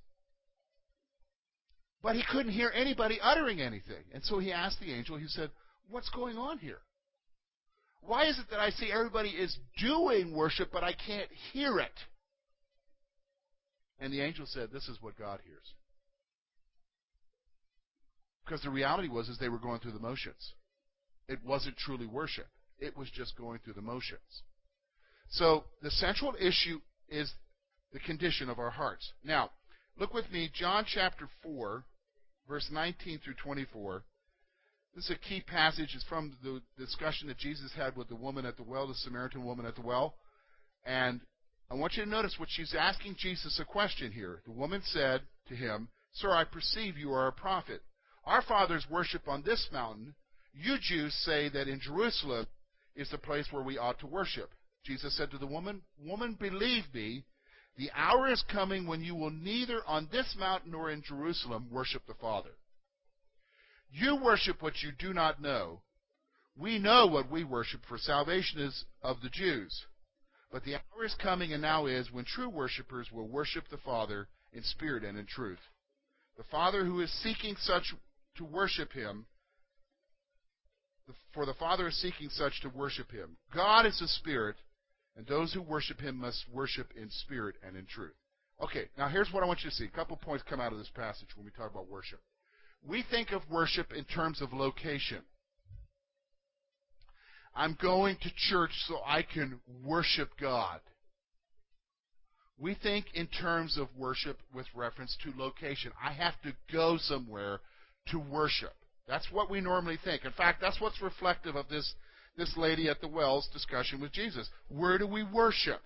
but 2.02 2.16
he 2.16 2.24
couldn't 2.32 2.52
hear 2.52 2.72
anybody 2.74 3.20
uttering 3.22 3.62
anything. 3.62 4.04
And 4.14 4.24
so 4.24 4.40
he 4.40 4.52
asked 4.52 4.80
the 4.80 4.94
angel, 4.94 5.18
he 5.18 5.28
said, 5.28 5.50
What's 5.90 6.10
going 6.10 6.38
on 6.38 6.58
here? 6.58 6.80
Why 8.02 8.26
is 8.26 8.38
it 8.40 8.46
that 8.52 8.60
I 8.60 8.70
see 8.72 8.92
everybody 8.92 9.30
is 9.30 9.58
doing 9.82 10.34
worship, 10.36 10.70
but 10.72 10.84
I 10.84 10.94
can't 10.94 11.30
hear 11.54 11.80
it? 11.80 11.92
And 14.00 14.14
the 14.14 14.22
angel 14.22 14.46
said, 14.48 14.70
This 14.72 14.88
is 14.88 14.98
what 15.02 15.18
God 15.18 15.40
hears. 15.46 15.74
Because 18.46 18.62
the 18.62 18.70
reality 18.70 19.10
was 19.10 19.28
is 19.28 19.38
they 19.38 19.50
were 19.50 19.58
going 19.58 19.80
through 19.80 19.92
the 19.92 20.00
motions. 20.00 20.54
It 21.28 21.40
wasn't 21.44 21.78
truly 21.78 22.06
worship. 22.06 22.48
It 22.80 22.96
was 22.96 23.10
just 23.10 23.38
going 23.38 23.60
through 23.64 23.74
the 23.74 23.82
motions. 23.82 24.44
So 25.30 25.66
the 25.82 25.92
central 25.92 26.36
issue 26.40 26.80
is 27.10 27.34
the 27.92 28.00
condition 28.00 28.50
of 28.50 28.60
our 28.60 28.70
hearts. 28.70 29.12
Now, 29.24 29.50
look 30.00 30.14
with 30.14 30.32
me, 30.32 30.50
John 30.54 30.86
chapter 30.88 31.28
4, 31.44 31.84
verse 32.48 32.70
19 32.72 33.20
through 33.24 33.36
24. 33.36 34.04
This 34.96 35.06
is 35.06 35.12
a 35.12 35.30
key 35.30 35.42
passage. 35.42 35.92
It's 35.94 36.04
from 36.06 36.36
the 36.44 36.62
discussion 36.78 37.28
that 37.28 37.38
Jesus 37.38 37.72
had 37.76 37.96
with 37.96 38.10
the 38.10 38.16
woman 38.16 38.46
at 38.46 38.58
the 38.58 38.64
well, 38.64 38.88
the 38.88 38.96
Samaritan 38.96 39.46
woman 39.46 39.66
at 39.66 39.76
the 39.76 39.82
well. 39.82 40.16
And 40.86 41.22
I 41.70 41.76
want 41.76 41.94
you 41.96 42.04
to 42.04 42.10
notice 42.10 42.36
what 42.40 42.50
she's 42.50 42.74
asking 42.78 43.16
Jesus 43.20 43.60
a 43.60 43.66
question 43.66 44.12
here. 44.12 44.42
The 44.46 44.52
woman 44.52 44.82
said 44.86 45.22
to 45.50 45.56
him, 45.56 45.90
Sir, 46.14 46.32
I 46.32 46.46
perceive 46.46 46.98
you 46.98 47.12
are 47.14 47.28
a 47.28 47.32
prophet. 47.32 47.82
Our 48.26 48.42
fathers 48.42 48.86
worship 48.90 49.28
on 49.28 49.44
this 49.44 49.68
mountain. 49.72 50.16
You 50.54 50.78
Jews 50.82 51.14
say 51.24 51.50
that 51.50 51.68
in 51.68 51.80
Jerusalem 51.80 52.48
is 52.96 53.10
the 53.12 53.18
place 53.18 53.48
where 53.52 53.64
we 53.64 53.78
ought 53.78 54.00
to 54.00 54.08
worship. 54.08 54.50
Jesus 54.84 55.16
said 55.16 55.30
to 55.32 55.38
the 55.38 55.46
woman, 55.46 55.82
Woman, 56.04 56.38
believe 56.40 56.86
me, 56.94 57.24
the 57.78 57.92
hour 57.96 58.28
is 58.28 58.44
coming 58.52 58.88
when 58.88 59.02
you 59.02 59.16
will 59.16 59.30
neither 59.30 59.82
on 59.86 60.10
this 60.12 60.36
mountain 60.38 60.72
nor 60.72 60.90
in 60.90 61.04
Jerusalem 61.04 61.68
worship 61.72 62.02
the 62.08 62.16
Father. 62.16 62.58
You 63.92 64.16
worship 64.16 64.62
what 64.62 64.82
you 64.82 64.92
do 64.98 65.14
not 65.14 65.42
know. 65.42 65.82
We 66.58 66.80
know 66.80 67.06
what 67.06 67.30
we 67.30 67.44
worship, 67.44 67.82
for 67.88 68.00
salvation 68.00 68.60
is 68.60 68.86
of 69.04 69.22
the 69.22 69.30
Jews. 69.30 69.86
But 70.52 70.64
the 70.64 70.76
hour 70.76 71.06
is 71.06 71.16
coming 71.22 71.54
and 71.54 71.62
now 71.62 71.86
is 71.86 72.12
when 72.12 72.26
true 72.26 72.50
worshippers 72.50 73.12
will 73.12 73.28
worship 73.28 73.66
the 73.70 73.78
Father 73.78 74.28
in 74.54 74.64
spirit 74.64 75.04
and 75.04 75.18
in 75.18 75.28
truth. 75.28 75.60
The 76.36 76.44
Father 76.46 76.84
who 76.84 77.02
is 77.02 77.12
seeking 77.22 77.56
such 77.60 77.94
to 78.38 78.44
worship 78.44 78.92
him, 78.92 79.28
for 81.34 81.46
the 81.46 81.54
Father 81.54 81.88
is 81.88 82.02
seeking 82.02 82.30
such 82.30 82.62
to 82.62 82.70
worship 82.70 83.12
him. 83.12 83.38
God 83.54 83.86
is 83.86 84.02
a 84.02 84.08
spirit, 84.08 84.56
and 85.18 85.26
those 85.26 85.52
who 85.54 85.62
worship 85.62 86.00
him 86.00 86.18
must 86.18 86.46
worship 86.54 86.94
in 86.96 87.10
spirit 87.10 87.56
and 87.66 87.76
in 87.76 87.86
truth. 87.86 88.14
Okay, 88.64 88.86
now 88.98 89.08
here's 89.08 89.32
what 89.34 89.44
I 89.44 89.48
want 89.48 89.64
you 89.64 89.70
to 89.70 89.76
see. 89.76 89.86
A 89.86 89.90
couple 89.90 90.16
points 90.16 90.44
come 90.48 90.62
out 90.62 90.72
of 90.72 90.78
this 90.78 90.92
passage 90.96 91.30
when 91.36 91.46
we 91.46 91.52
talk 91.52 91.72
about 91.72 91.90
worship. 91.90 92.20
We 92.88 93.04
think 93.10 93.32
of 93.32 93.42
worship 93.50 93.92
in 93.94 94.06
terms 94.06 94.42
of 94.42 94.54
location. 94.54 95.22
I'm 97.56 97.76
going 97.82 98.18
to 98.22 98.32
church 98.50 98.72
so 98.88 99.00
I 99.06 99.24
can 99.24 99.60
worship 99.84 100.30
God. 100.40 100.80
We 102.60 102.76
think 102.76 103.06
in 103.14 103.28
terms 103.28 103.78
of 103.78 103.88
worship 103.98 104.38
with 104.54 104.66
reference 104.76 105.18
to 105.24 105.34
location. 105.36 105.92
I 106.04 106.12
have 106.14 106.40
to 106.44 106.54
go 106.72 106.98
somewhere 107.00 107.60
to 108.08 108.20
worship. 108.20 108.74
That's 109.08 109.32
what 109.32 109.50
we 109.50 109.62
normally 109.62 109.98
think. 110.04 110.26
In 110.26 110.32
fact, 110.32 110.62
that's 110.62 110.82
what's 110.82 111.02
reflective 111.02 111.56
of 111.56 111.68
this, 111.70 111.94
this 112.38 112.56
lady 112.56 112.88
at 112.88 113.02
the 113.02 113.08
well's 113.08 113.48
discussion 113.52 114.00
with 114.00 114.12
Jesus. 114.12 114.50
Where 114.70 114.98
do 114.98 115.08
we 115.08 115.24
worship? 115.24 115.82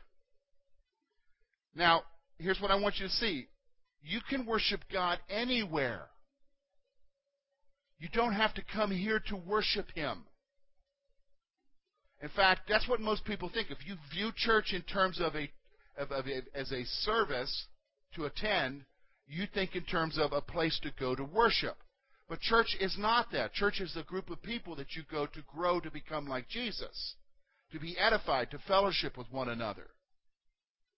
Now, 1.73 2.03
here's 2.37 2.59
what 2.59 2.71
I 2.71 2.79
want 2.79 2.95
you 2.99 3.07
to 3.07 3.13
see. 3.13 3.47
You 4.03 4.19
can 4.29 4.45
worship 4.45 4.81
God 4.91 5.19
anywhere. 5.29 6.07
You 7.99 8.09
don't 8.11 8.33
have 8.33 8.53
to 8.55 8.63
come 8.73 8.91
here 8.91 9.21
to 9.27 9.35
worship 9.35 9.91
Him. 9.95 10.25
In 12.21 12.29
fact, 12.29 12.61
that's 12.67 12.87
what 12.87 12.99
most 12.99 13.25
people 13.25 13.49
think. 13.49 13.71
If 13.71 13.87
you 13.87 13.95
view 14.11 14.31
church 14.35 14.73
in 14.73 14.81
terms 14.81 15.19
of 15.19 15.35
a, 15.35 15.49
of, 15.97 16.11
of 16.11 16.25
a 16.27 16.41
as 16.57 16.71
a 16.71 16.83
service 16.83 17.67
to 18.15 18.25
attend, 18.25 18.85
you 19.27 19.45
think 19.53 19.75
in 19.75 19.83
terms 19.83 20.17
of 20.17 20.33
a 20.33 20.41
place 20.41 20.79
to 20.83 20.91
go 20.99 21.15
to 21.15 21.23
worship. 21.23 21.77
But 22.31 22.39
church 22.39 22.77
is 22.79 22.95
not 22.97 23.33
that. 23.33 23.51
Church 23.51 23.81
is 23.81 23.97
a 23.97 24.03
group 24.03 24.29
of 24.29 24.41
people 24.41 24.73
that 24.77 24.95
you 24.95 25.03
go 25.11 25.25
to 25.25 25.41
grow 25.53 25.81
to 25.81 25.91
become 25.91 26.27
like 26.27 26.47
Jesus, 26.47 27.15
to 27.73 27.79
be 27.79 27.97
edified, 27.99 28.51
to 28.51 28.57
fellowship 28.69 29.17
with 29.17 29.29
one 29.31 29.49
another. 29.49 29.87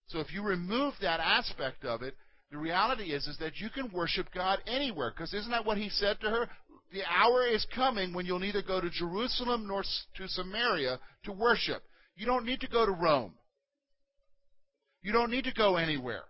So 0.06 0.20
if 0.20 0.32
you 0.32 0.44
remove 0.44 0.94
that 1.00 1.18
aspect 1.18 1.84
of 1.84 2.02
it, 2.02 2.14
the 2.52 2.58
reality 2.58 3.12
is, 3.12 3.26
is 3.26 3.36
that 3.38 3.56
you 3.56 3.68
can 3.68 3.90
worship 3.90 4.28
God 4.32 4.60
anywhere. 4.68 5.10
Because 5.10 5.34
isn't 5.34 5.50
that 5.50 5.66
what 5.66 5.76
he 5.76 5.88
said 5.88 6.20
to 6.20 6.30
her? 6.30 6.48
The 6.92 7.02
hour 7.04 7.44
is 7.44 7.66
coming 7.74 8.14
when 8.14 8.26
you'll 8.26 8.38
neither 8.38 8.62
go 8.62 8.80
to 8.80 8.88
Jerusalem 8.88 9.66
nor 9.66 9.82
to 9.82 10.28
Samaria 10.28 11.00
to 11.24 11.32
worship. 11.32 11.82
You 12.14 12.26
don't 12.26 12.46
need 12.46 12.60
to 12.60 12.68
go 12.68 12.86
to 12.86 12.92
Rome. 12.92 13.34
You 15.02 15.10
don't 15.10 15.32
need 15.32 15.46
to 15.46 15.52
go 15.52 15.78
anywhere. 15.78 16.26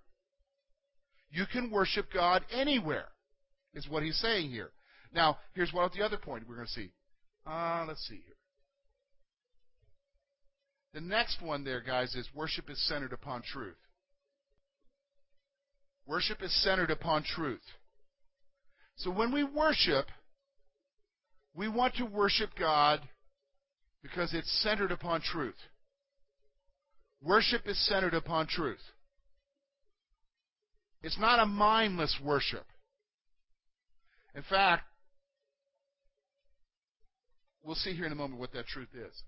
You 1.29 1.45
can 1.53 1.71
worship 1.71 2.07
God 2.11 2.43
anywhere, 2.51 3.09
is 3.75 3.87
what 3.87 4.03
he's 4.03 4.19
saying 4.19 4.49
here. 4.49 4.71
Now, 5.15 5.39
here's 5.55 5.73
what 5.73 5.93
the 5.93 6.03
other 6.03 6.17
point 6.17 6.45
we're 6.49 6.57
going 6.57 6.67
to 6.67 6.73
see. 6.73 6.91
Uh, 7.47 7.85
let's 7.87 8.07
see 8.09 8.21
here. 8.27 8.35
The 10.93 11.01
next 11.01 11.41
one 11.41 11.65
there, 11.65 11.81
guys, 11.81 12.15
is 12.15 12.29
worship 12.35 12.69
is 12.69 12.85
centered 12.89 13.13
upon 13.13 13.43
truth. 13.43 13.77
Worship 16.07 16.43
is 16.43 16.55
centered 16.63 16.91
upon 16.91 17.23
truth. 17.23 17.63
So 18.97 19.11
when 19.11 19.33
we 19.33 19.43
worship, 19.45 20.07
we 21.55 21.69
want 21.69 21.95
to 21.97 22.05
worship 22.05 22.51
God 22.59 23.01
because 24.03 24.35
it's 24.35 24.63
centered 24.63 24.93
upon 24.93 25.21
truth. 25.23 25.57
Worship 27.23 27.63
is 27.67 27.79
centered 27.89 28.15
upon 28.15 28.47
truth. 28.47 28.83
It's 31.03 31.19
not 31.19 31.41
a 31.41 31.47
mindless 31.47 32.19
worship. 32.23 32.67
In 34.35 34.43
fact, 34.43 34.85
we'll 37.65 37.75
see 37.75 37.95
here 37.95 38.07
in 38.07 38.13
a 38.13 38.17
moment 38.17 38.41
what 38.41 38.53
that 38.53 38.67
truth 38.67 38.89
is. 38.95 39.23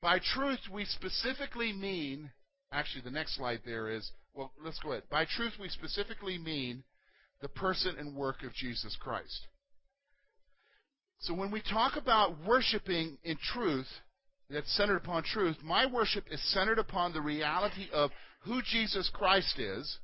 By 0.00 0.20
truth, 0.34 0.60
we 0.72 0.84
specifically 0.84 1.72
mean, 1.72 2.30
actually, 2.72 3.02
the 3.02 3.10
next 3.10 3.36
slide 3.36 3.60
there 3.64 3.90
is, 3.90 4.10
well, 4.34 4.52
let's 4.64 4.78
go 4.78 4.92
ahead. 4.92 5.04
By 5.10 5.24
truth, 5.24 5.52
we 5.60 5.68
specifically 5.68 6.38
mean 6.38 6.82
the 7.40 7.48
person 7.48 7.96
and 7.98 8.16
work 8.16 8.42
of 8.42 8.54
Jesus 8.54 8.96
Christ. 9.00 9.46
So 11.20 11.34
when 11.34 11.50
we 11.50 11.60
talk 11.60 11.96
about 11.96 12.36
worshiping 12.46 13.18
in 13.24 13.36
truth, 13.52 13.88
that's 14.50 14.74
centered 14.76 14.96
upon 14.96 15.24
truth, 15.24 15.56
my 15.62 15.84
worship 15.84 16.24
is 16.30 16.40
centered 16.52 16.78
upon 16.78 17.12
the 17.12 17.20
reality 17.20 17.88
of 17.92 18.10
who 18.40 18.62
Jesus 18.62 19.10
Christ 19.12 19.58
is 19.58 19.98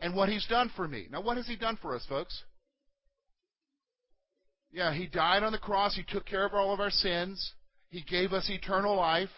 and 0.00 0.14
what 0.14 0.28
he's 0.28 0.46
done 0.46 0.70
for 0.76 0.88
me. 0.88 1.08
Now, 1.10 1.20
what 1.20 1.36
has 1.36 1.46
he 1.46 1.56
done 1.56 1.78
for 1.82 1.94
us, 1.94 2.06
folks? 2.08 2.44
Yeah, 4.74 4.92
he 4.92 5.06
died 5.06 5.44
on 5.44 5.52
the 5.52 5.58
cross. 5.58 5.94
He 5.94 6.02
took 6.02 6.26
care 6.26 6.44
of 6.44 6.52
all 6.52 6.74
of 6.74 6.80
our 6.80 6.90
sins. 6.90 7.52
He 7.90 8.02
gave 8.02 8.32
us 8.32 8.50
eternal 8.50 8.96
life. 8.96 9.30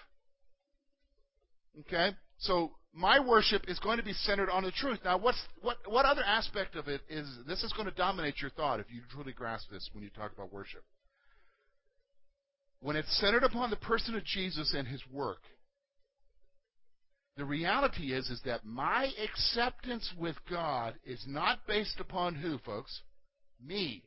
Okay? 1.81 2.13
So 2.39 2.73
my 2.95 3.21
worship 3.21 3.65
is 3.69 3.79
going 3.79 3.99
to 3.99 4.03
be 4.03 4.15
centered 4.15 4.49
on 4.49 4.65
the 4.65 4.71
truth. 4.71 4.99
Now, 5.05 5.19
what's, 5.19 5.39
what, 5.61 5.77
what 5.87 6.07
other 6.07 6.25
aspect 6.25 6.75
of 6.75 6.89
it 6.89 7.03
is 7.11 7.29
this 7.47 7.63
is 7.63 7.73
going 7.75 7.87
to 7.87 7.95
dominate 7.95 8.41
your 8.41 8.51
thought 8.51 8.81
if 8.81 8.87
you 8.91 9.03
truly 9.11 9.35
grasp 9.35 9.69
this 9.71 9.91
when 9.93 10.03
you 10.03 10.09
talk 10.09 10.33
about 10.33 10.55
worship? 10.55 10.83
When 12.81 12.97
it's 12.97 13.21
centered 13.21 13.45
upon 13.45 13.69
the 13.69 13.77
person 13.77 14.15
of 14.15 14.25
Jesus 14.25 14.75
and 14.75 14.89
his 14.89 15.03
work, 15.13 15.43
the 17.37 17.45
reality 17.45 18.15
is 18.15 18.31
is 18.31 18.41
that 18.47 18.65
my 18.65 19.11
acceptance 19.23 20.11
with 20.19 20.37
God 20.49 20.95
is 21.05 21.23
not 21.29 21.59
based 21.69 22.01
upon 22.01 22.37
who, 22.37 22.57
folks? 22.65 23.03
Me. 23.63 24.03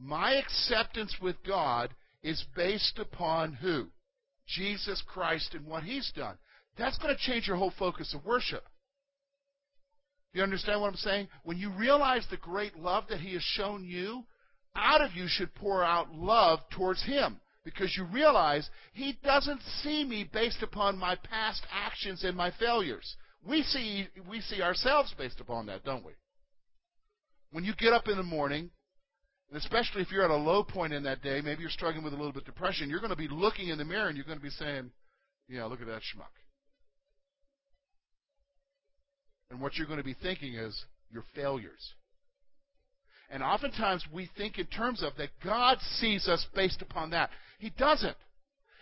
My 0.00 0.32
acceptance 0.32 1.14
with 1.20 1.36
God 1.46 1.90
is 2.22 2.44
based 2.56 2.98
upon 2.98 3.52
who? 3.54 3.88
Jesus 4.46 5.02
Christ 5.06 5.54
and 5.54 5.66
what 5.66 5.82
he's 5.84 6.10
done. 6.16 6.36
That's 6.78 6.98
going 6.98 7.14
to 7.14 7.20
change 7.20 7.46
your 7.46 7.56
whole 7.56 7.72
focus 7.78 8.14
of 8.14 8.24
worship. 8.24 8.64
You 10.32 10.42
understand 10.42 10.80
what 10.80 10.88
I'm 10.88 10.96
saying? 10.96 11.28
When 11.42 11.58
you 11.58 11.70
realize 11.70 12.26
the 12.30 12.36
great 12.36 12.76
love 12.76 13.04
that 13.08 13.20
He 13.20 13.34
has 13.34 13.42
shown 13.42 13.84
you, 13.84 14.24
out 14.76 15.00
of 15.00 15.12
you 15.14 15.26
should 15.28 15.54
pour 15.54 15.84
out 15.84 16.14
love 16.14 16.60
towards 16.70 17.02
Him. 17.04 17.40
Because 17.64 17.94
you 17.96 18.04
realize 18.04 18.70
He 18.92 19.18
doesn't 19.22 19.60
see 19.82 20.04
me 20.04 20.28
based 20.32 20.62
upon 20.62 20.96
my 20.98 21.16
past 21.16 21.62
actions 21.70 22.24
and 22.24 22.36
my 22.36 22.52
failures. 22.52 23.16
We 23.44 23.62
see, 23.62 24.06
we 24.28 24.40
see 24.40 24.62
ourselves 24.62 25.12
based 25.18 25.40
upon 25.40 25.66
that, 25.66 25.84
don't 25.84 26.04
we? 26.04 26.12
when 27.52 27.64
you 27.64 27.74
get 27.74 27.92
up 27.92 28.08
in 28.08 28.16
the 28.16 28.22
morning, 28.22 28.70
and 29.50 29.58
especially 29.58 30.02
if 30.02 30.12
you're 30.12 30.24
at 30.24 30.30
a 30.30 30.36
low 30.36 30.62
point 30.62 30.92
in 30.92 31.02
that 31.02 31.22
day, 31.22 31.40
maybe 31.40 31.62
you're 31.62 31.70
struggling 31.70 32.04
with 32.04 32.12
a 32.12 32.16
little 32.16 32.32
bit 32.32 32.42
of 32.42 32.46
depression, 32.46 32.88
you're 32.88 33.00
going 33.00 33.10
to 33.10 33.16
be 33.16 33.28
looking 33.28 33.68
in 33.68 33.78
the 33.78 33.84
mirror 33.84 34.06
and 34.06 34.16
you're 34.16 34.26
going 34.26 34.38
to 34.38 34.42
be 34.42 34.50
saying, 34.50 34.90
yeah, 35.48 35.64
look 35.64 35.80
at 35.80 35.88
that 35.88 36.02
schmuck. 36.02 36.30
And 39.50 39.60
what 39.60 39.74
you're 39.74 39.88
going 39.88 39.98
to 39.98 40.04
be 40.04 40.14
thinking 40.14 40.54
is 40.54 40.84
your 41.10 41.24
failures. 41.34 41.94
And 43.28 43.42
oftentimes 43.42 44.04
we 44.12 44.30
think 44.36 44.58
in 44.58 44.66
terms 44.66 45.02
of 45.02 45.16
that 45.18 45.30
God 45.44 45.78
sees 45.80 46.28
us 46.28 46.46
based 46.54 46.80
upon 46.80 47.10
that. 47.10 47.30
He 47.58 47.70
doesn't. 47.70 48.16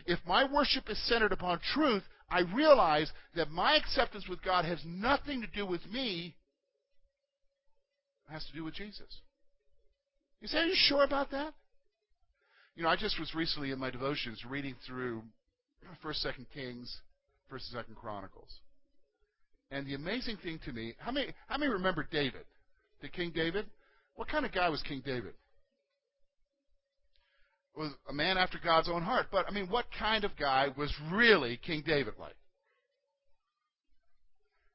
If 0.05 0.19
my 0.27 0.51
worship 0.51 0.91
is 0.91 1.09
centered 1.09 1.33
upon 1.33 1.61
truth, 1.75 2.03
I 2.31 2.41
realize 2.41 3.11
that 3.35 3.51
my 3.51 3.77
acceptance 3.77 4.29
with 4.29 4.43
God 4.43 4.67
has 4.67 4.81
nothing 4.85 5.41
to 5.41 5.47
do 5.47 5.65
with 5.65 5.81
me. 5.91 6.35
It 8.29 8.33
has 8.33 8.45
to 8.47 8.53
do 8.53 8.65
with 8.65 8.75
Jesus. 8.75 9.21
You 10.41 10.49
say, 10.49 10.59
are 10.59 10.67
you 10.67 10.75
sure 10.77 11.05
about 11.05 11.31
that? 11.33 11.55
You 12.77 12.85
know, 12.85 12.91
I 12.91 12.97
just 12.97 13.19
was 13.19 13.35
recently 13.35 13.73
in 13.73 13.79
my 13.79 13.91
devotions 13.91 14.45
reading 14.49 14.77
through 14.87 15.23
First, 16.03 16.23
Second 16.23 16.47
Kings, 16.55 17.01
First 17.51 17.67
and 17.73 17.81
Second 17.81 17.97
Chronicles. 17.97 18.61
And 19.71 19.87
the 19.87 19.95
amazing 19.95 20.37
thing 20.39 20.61
to 20.65 20.73
me, 20.73 20.95
how 20.99 21.11
many 21.11 21.33
how 21.49 21.59
many 21.59 21.73
remember 21.73 22.07
David? 22.11 22.45
The 23.03 23.09
King 23.09 23.33
David? 23.35 23.67
What 24.15 24.29
kind 24.29 24.47
of 24.47 24.53
guy 24.53 24.69
was 24.69 24.83
King 24.83 25.03
David? 25.05 25.35
Was 27.77 27.93
a 28.09 28.13
man 28.13 28.39
after 28.39 28.59
God's 28.63 28.89
own 28.89 29.03
heart. 29.03 29.27
But 29.31 29.47
I 29.49 29.53
mean, 29.53 29.67
what 29.69 29.87
kind 29.99 30.25
of 30.25 30.37
guy 30.37 30.69
was 30.77 30.93
really 31.13 31.59
King 31.65 31.83
David 31.87 32.15
like? 32.19 32.37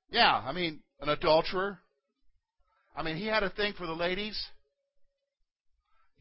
Yeah, 0.10 0.41
I 0.46 0.51
mean, 0.53 0.82
an 1.00 1.10
adulterer. 1.10 1.79
I 2.96 3.01
mean, 3.01 3.17
he 3.17 3.25
had 3.25 3.43
a 3.43 3.50
thing 3.50 3.74
for 3.77 3.88
the 3.88 3.93
ladies. 3.93 4.39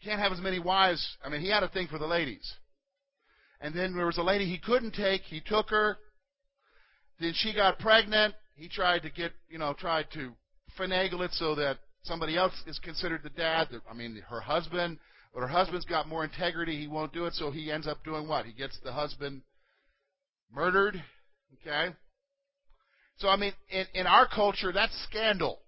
Can't 0.04 0.20
have 0.20 0.32
as 0.32 0.40
many 0.40 0.58
wives. 0.58 1.16
I 1.24 1.28
mean, 1.28 1.40
he 1.40 1.50
had 1.50 1.62
a 1.62 1.68
thing 1.68 1.86
for 1.88 1.98
the 1.98 2.06
ladies. 2.06 2.54
And 3.60 3.74
then 3.74 3.94
there 3.94 4.06
was 4.06 4.18
a 4.18 4.22
lady 4.22 4.46
he 4.46 4.58
couldn't 4.58 4.94
take. 4.94 5.22
He 5.22 5.40
took 5.40 5.70
her. 5.70 5.96
Then 7.20 7.32
she 7.34 7.54
got 7.54 7.78
pregnant. 7.78 8.34
He 8.56 8.68
tried 8.68 9.02
to 9.02 9.10
get, 9.10 9.32
you 9.48 9.58
know, 9.58 9.74
tried 9.78 10.06
to 10.14 10.32
finagle 10.78 11.24
it 11.24 11.32
so 11.32 11.54
that 11.54 11.78
somebody 12.02 12.36
else 12.36 12.52
is 12.66 12.78
considered 12.80 13.22
the 13.22 13.30
dad. 13.30 13.68
I 13.88 13.94
mean, 13.94 14.20
her 14.28 14.40
husband. 14.40 14.98
But 15.32 15.40
her 15.40 15.48
husband's 15.48 15.86
got 15.86 16.08
more 16.08 16.24
integrity. 16.24 16.78
He 16.78 16.88
won't 16.88 17.12
do 17.12 17.26
it, 17.26 17.34
so 17.34 17.50
he 17.50 17.70
ends 17.70 17.86
up 17.86 18.04
doing 18.04 18.28
what? 18.28 18.44
He 18.44 18.52
gets 18.52 18.78
the 18.82 18.92
husband 18.92 19.42
murdered. 20.52 21.02
Okay? 21.60 21.94
So, 23.18 23.28
I 23.28 23.36
mean, 23.36 23.52
in, 23.70 23.86
in 23.94 24.06
our 24.06 24.26
culture, 24.26 24.72
that's 24.72 24.92
scandal. 25.04 25.60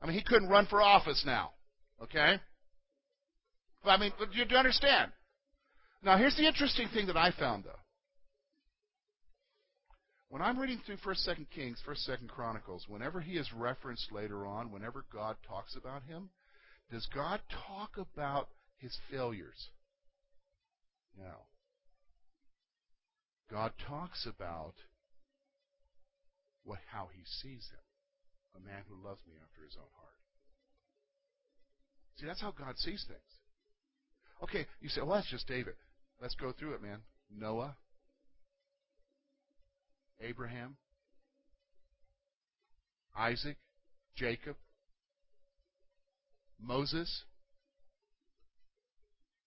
I 0.00 0.06
mean, 0.06 0.16
he 0.16 0.22
couldn't 0.22 0.48
run 0.48 0.66
for 0.66 0.80
office 0.80 1.24
now. 1.26 1.50
Okay? 2.02 2.38
I 3.84 3.96
mean, 3.96 4.12
do 4.18 4.26
you 4.38 4.56
understand? 4.56 5.12
Now, 6.02 6.16
here's 6.18 6.36
the 6.36 6.46
interesting 6.46 6.88
thing 6.88 7.06
that 7.06 7.16
I 7.16 7.32
found, 7.32 7.64
though. 7.64 7.70
When 10.30 10.42
I'm 10.42 10.58
reading 10.58 10.80
through 10.84 10.98
1st, 10.98 11.28
2nd 11.28 11.46
Kings, 11.54 11.82
1st, 11.88 12.10
2nd 12.10 12.28
Chronicles, 12.28 12.84
whenever 12.86 13.20
he 13.20 13.38
is 13.38 13.50
referenced 13.52 14.12
later 14.12 14.46
on, 14.46 14.70
whenever 14.70 15.04
God 15.10 15.36
talks 15.46 15.74
about 15.74 16.02
him, 16.02 16.30
does 16.90 17.06
God 17.14 17.40
talk 17.66 17.92
about 17.96 18.48
his 18.76 18.96
failures? 19.10 19.70
No. 21.18 21.46
God 23.50 23.72
talks 23.86 24.26
about 24.26 24.74
what 26.62 26.78
how 26.92 27.08
he 27.14 27.22
sees 27.24 27.66
him. 27.72 28.60
A 28.62 28.66
man 28.66 28.82
who 28.88 29.06
loves 29.06 29.20
me 29.26 29.34
after 29.42 29.64
his 29.64 29.76
own 29.76 29.88
heart. 29.96 30.20
See, 32.16 32.26
that's 32.26 32.40
how 32.40 32.50
God 32.50 32.76
sees 32.78 33.04
things. 33.08 33.37
Okay, 34.42 34.66
you 34.80 34.88
say, 34.88 35.00
well, 35.00 35.16
that's 35.16 35.30
just 35.30 35.48
David. 35.48 35.74
Let's 36.20 36.34
go 36.34 36.52
through 36.52 36.74
it, 36.74 36.82
man. 36.82 36.98
Noah, 37.36 37.76
Abraham, 40.20 40.76
Isaac, 43.16 43.56
Jacob, 44.16 44.56
Moses, 46.60 47.24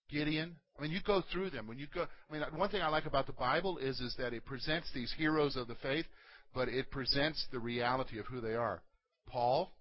Gideon. 0.10 0.56
I 0.78 0.82
mean, 0.82 0.92
you 0.92 1.00
go 1.06 1.24
through 1.32 1.52
them. 1.52 1.68
When 1.68 1.78
you 1.78 1.88
go, 1.94 2.06
I 2.30 2.34
mean, 2.34 2.44
one 2.56 2.70
thing 2.70 2.82
I 2.82 2.90
like 2.90 3.06
about 3.06 3.28
the 3.28 3.34
Bible 3.34 3.78
is 3.78 4.00
is 4.00 4.16
that 4.18 4.34
it 4.34 4.46
presents 4.46 4.92
these 4.94 5.14
heroes 5.18 5.56
of 5.56 5.68
the 5.68 5.76
faith, 5.76 6.06
but 6.54 6.70
it 6.70 6.92
presents 6.92 7.46
the 7.52 7.60
reality 7.60 8.20
of 8.20 8.26
who 8.26 8.42
they 8.42 8.56
are. 8.56 8.82
Paul. 9.28 9.72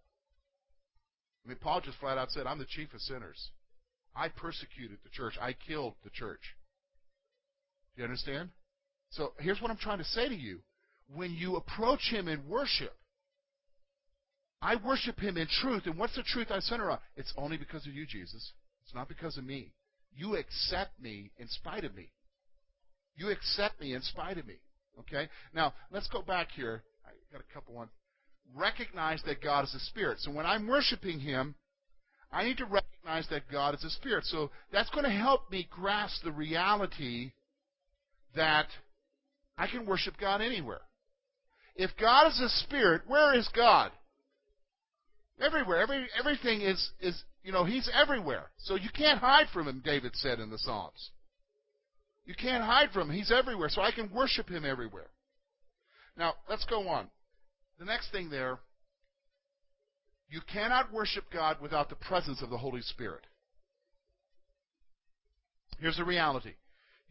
I 1.45 1.49
mean, 1.49 1.59
Paul 1.61 1.81
just 1.81 1.99
flat 1.99 2.19
out 2.19 2.31
said, 2.31 2.47
"I'm 2.47 2.59
the 2.59 2.67
chief 2.67 2.93
of 2.93 3.01
sinners. 3.01 3.51
I 4.15 4.29
persecuted 4.29 4.99
the 5.03 5.11
church. 5.11 5.35
I 5.41 5.53
killed 5.53 5.95
the 6.05 6.11
church." 6.11 6.57
Do 7.95 8.03
you 8.03 8.05
understand? 8.05 8.51
So 9.11 9.33
here's 9.39 9.61
what 9.61 9.71
I'm 9.71 9.77
trying 9.77 9.99
to 9.99 10.05
say 10.05 10.29
to 10.29 10.35
you 10.35 10.61
when 11.15 11.33
you 11.33 11.57
approach 11.57 12.11
Him 12.11 12.29
in 12.29 12.47
worship, 12.49 12.97
I 14.63 14.77
worship 14.77 15.19
Him 15.19 15.37
in 15.37 15.49
truth. 15.49 15.87
And 15.87 15.99
what's 15.99 16.17
the 16.17 16.23
truth 16.23 16.49
I 16.51 16.61
center 16.61 16.91
on? 16.91 16.99
It's 17.17 17.33
only 17.37 17.57
because 17.57 17.87
of 17.87 17.95
you, 17.95 18.07
Jesus. 18.07 18.53
It's 18.85 18.95
not 18.95 19.09
because 19.09 19.37
of 19.37 19.45
me. 19.45 19.73
You 20.15 20.37
accept 20.37 21.01
me 21.01 21.31
in 21.39 21.49
spite 21.49 21.85
of 21.85 21.95
me. 21.95 22.11
You 23.17 23.31
accept 23.31 23.81
me 23.81 23.95
in 23.95 24.03
spite 24.03 24.39
of 24.39 24.47
me. 24.47 24.57
Okay? 25.01 25.29
Now, 25.55 25.73
let's 25.91 26.09
go 26.09 26.23
back 26.23 26.49
here. 26.53 26.83
I 27.05 27.11
got 27.33 27.41
a 27.41 27.55
couple 27.55 27.75
ones. 27.75 27.91
Recognize 28.55 29.23
that 29.27 29.43
God 29.43 29.65
is 29.65 29.75
a 29.75 29.81
spirit. 29.81 30.19
So 30.21 30.31
when 30.31 30.47
I'm 30.47 30.67
worshiping 30.67 31.21
Him, 31.21 31.55
I 32.33 32.45
need 32.45 32.59
to 32.59 32.65
recognize 32.65 32.90
that 33.05 33.43
God 33.51 33.75
is 33.75 33.85
a 33.85 33.91
spirit. 33.91 34.25
So 34.25 34.51
that's 34.73 34.91
going 34.91 35.05
to 35.05 35.11
help 35.11 35.51
me 35.51 35.69
grasp 35.71 36.23
the 36.23 36.33
reality 36.33 37.33
that 38.37 38.67
I 39.57 39.67
can 39.67 39.87
worship 39.87 40.15
God 40.21 40.41
anywhere. 40.41 40.81
If 41.77 41.91
God 41.99 42.29
is 42.29 42.41
a 42.41 42.49
spirit, 42.49 43.03
where 43.07 43.37
is 43.37 43.49
God? 43.55 43.91
Everywhere. 45.41 45.81
Every 45.81 46.07
everything 46.19 46.61
is 46.61 46.91
is 47.01 47.23
you 47.43 47.53
know 47.53 47.65
He's 47.65 47.89
everywhere. 47.95 48.51
So 48.59 48.75
you 48.75 48.91
can't 48.95 49.19
hide 49.19 49.47
from 49.53 49.69
Him. 49.69 49.83
David 49.85 50.15
said 50.15 50.39
in 50.41 50.51
the 50.51 50.59
Psalms. 50.59 51.11
You 52.27 52.35
can't 52.35 52.63
hide 52.63 52.91
from 52.93 53.11
Him. 53.11 53.17
He's 53.17 53.33
everywhere. 53.33 53.71
So 53.71 53.81
I 53.81 53.93
can 53.93 54.11
worship 54.13 54.49
Him 54.49 54.65
everywhere. 54.65 55.09
Now 56.17 56.35
let's 56.49 56.67
go 56.67 56.87
on. 56.89 57.09
The 57.79 57.87
next 57.87 58.13
thing 58.13 58.29
there. 58.29 58.59
You 60.31 60.41
cannot 60.53 60.93
worship 60.93 61.25
God 61.33 61.57
without 61.61 61.91
the 61.91 61.97
presence 61.97 62.41
of 62.41 62.51
the 62.51 62.59
Holy 62.59 62.83
Spirit. 62.83 63.27
Here's 65.81 65.97
the 65.97 66.05
reality. 66.05 66.55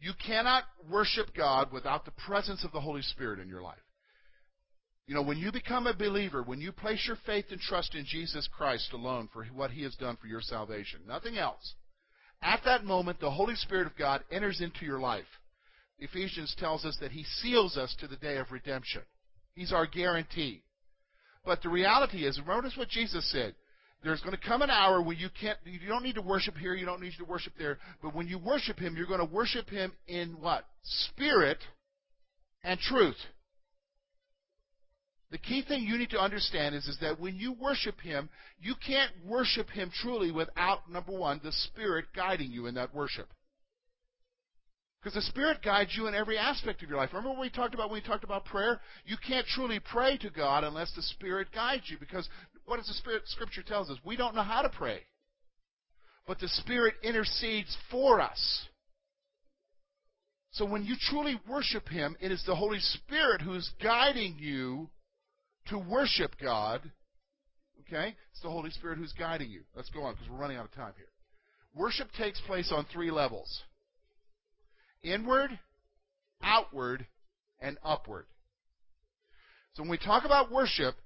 You 0.00 0.12
cannot 0.26 0.64
worship 0.90 1.34
God 1.36 1.70
without 1.70 2.06
the 2.06 2.12
presence 2.12 2.64
of 2.64 2.72
the 2.72 2.80
Holy 2.80 3.02
Spirit 3.02 3.38
in 3.38 3.48
your 3.48 3.60
life. 3.60 3.76
You 5.06 5.14
know, 5.14 5.22
when 5.22 5.38
you 5.38 5.52
become 5.52 5.86
a 5.86 5.94
believer, 5.94 6.42
when 6.42 6.60
you 6.60 6.72
place 6.72 7.04
your 7.06 7.18
faith 7.26 7.46
and 7.50 7.60
trust 7.60 7.94
in 7.94 8.06
Jesus 8.06 8.48
Christ 8.56 8.92
alone 8.92 9.28
for 9.32 9.44
what 9.46 9.72
He 9.72 9.82
has 9.82 9.94
done 9.96 10.16
for 10.16 10.26
your 10.26 10.40
salvation, 10.40 11.00
nothing 11.06 11.36
else, 11.36 11.74
at 12.40 12.60
that 12.64 12.84
moment, 12.84 13.20
the 13.20 13.30
Holy 13.30 13.56
Spirit 13.56 13.86
of 13.86 13.98
God 13.98 14.24
enters 14.30 14.62
into 14.62 14.86
your 14.86 15.00
life. 15.00 15.24
Ephesians 15.98 16.54
tells 16.58 16.86
us 16.86 16.96
that 17.00 17.12
He 17.12 17.24
seals 17.24 17.76
us 17.76 17.94
to 18.00 18.06
the 18.06 18.16
day 18.16 18.38
of 18.38 18.50
redemption. 18.50 19.02
He's 19.54 19.72
our 19.72 19.86
guarantee. 19.86 20.62
But 21.44 21.62
the 21.62 21.68
reality 21.68 22.26
is, 22.26 22.38
notice 22.46 22.76
what 22.76 22.88
Jesus 22.88 23.30
said. 23.32 23.54
There's 24.02 24.20
going 24.20 24.36
to 24.36 24.48
come 24.48 24.62
an 24.62 24.70
hour 24.70 25.02
when 25.02 25.18
you 25.18 25.28
can't, 25.40 25.58
you 25.64 25.88
don't 25.88 26.02
need 26.02 26.14
to 26.14 26.22
worship 26.22 26.56
here, 26.56 26.74
you 26.74 26.86
don't 26.86 27.02
need 27.02 27.12
to 27.18 27.24
worship 27.24 27.52
there, 27.58 27.78
but 28.02 28.14
when 28.14 28.28
you 28.28 28.38
worship 28.38 28.78
Him, 28.78 28.96
you're 28.96 29.06
going 29.06 29.26
to 29.26 29.34
worship 29.34 29.68
Him 29.68 29.92
in 30.08 30.36
what? 30.40 30.64
Spirit 30.82 31.58
and 32.64 32.80
truth. 32.80 33.16
The 35.30 35.38
key 35.38 35.62
thing 35.66 35.84
you 35.84 35.98
need 35.98 36.10
to 36.10 36.18
understand 36.18 36.74
is, 36.74 36.86
is 36.86 36.98
that 37.02 37.20
when 37.20 37.36
you 37.36 37.52
worship 37.52 38.00
Him, 38.00 38.30
you 38.60 38.74
can't 38.84 39.12
worship 39.26 39.68
Him 39.68 39.90
truly 40.02 40.32
without, 40.32 40.90
number 40.90 41.12
one, 41.12 41.40
the 41.44 41.52
Spirit 41.52 42.06
guiding 42.16 42.50
you 42.50 42.66
in 42.66 42.74
that 42.74 42.94
worship. 42.94 43.28
Because 45.00 45.14
the 45.14 45.30
Spirit 45.30 45.62
guides 45.62 45.96
you 45.96 46.08
in 46.08 46.14
every 46.14 46.36
aspect 46.36 46.82
of 46.82 46.88
your 46.90 46.98
life. 46.98 47.10
Remember 47.12 47.30
what 47.30 47.40
we 47.40 47.48
talked 47.48 47.74
about 47.74 47.88
when 47.88 48.02
we 48.02 48.06
talked 48.06 48.24
about 48.24 48.44
prayer? 48.44 48.80
You 49.06 49.16
can't 49.26 49.46
truly 49.46 49.80
pray 49.80 50.18
to 50.18 50.30
God 50.30 50.62
unless 50.62 50.92
the 50.94 51.02
Spirit 51.02 51.48
guides 51.54 51.84
you. 51.88 51.96
Because 51.98 52.28
what 52.66 52.76
does 52.76 52.86
the 52.86 52.94
Spirit 52.94 53.22
Scripture 53.26 53.62
tells 53.62 53.88
us? 53.88 53.96
We 54.04 54.16
don't 54.16 54.34
know 54.34 54.42
how 54.42 54.60
to 54.60 54.68
pray. 54.68 55.00
But 56.26 56.38
the 56.38 56.48
Spirit 56.48 56.94
intercedes 57.02 57.74
for 57.90 58.20
us. 58.20 58.66
So 60.52 60.66
when 60.66 60.84
you 60.84 60.96
truly 61.00 61.40
worship 61.48 61.88
Him, 61.88 62.14
it 62.20 62.30
is 62.30 62.44
the 62.46 62.56
Holy 62.56 62.80
Spirit 62.80 63.40
who's 63.40 63.70
guiding 63.82 64.36
you 64.38 64.90
to 65.68 65.78
worship 65.78 66.32
God, 66.42 66.90
okay, 67.86 68.14
it's 68.32 68.42
the 68.42 68.50
Holy 68.50 68.70
Spirit 68.70 68.98
who's 68.98 69.12
guiding 69.12 69.50
you. 69.50 69.62
Let's 69.74 69.90
go 69.90 70.02
on 70.02 70.14
because 70.14 70.28
we're 70.28 70.36
running 70.36 70.58
out 70.58 70.66
of 70.66 70.72
time 70.72 70.92
here. 70.96 71.06
Worship 71.74 72.08
takes 72.18 72.40
place 72.42 72.70
on 72.74 72.84
three 72.92 73.10
levels 73.10 73.62
inward, 75.02 75.58
outward, 76.42 77.06
and 77.60 77.78
upward. 77.84 78.26
So 79.74 79.82
when 79.82 79.90
we 79.90 79.98
talk 79.98 80.24
about 80.24 80.50
worship, 80.50 80.96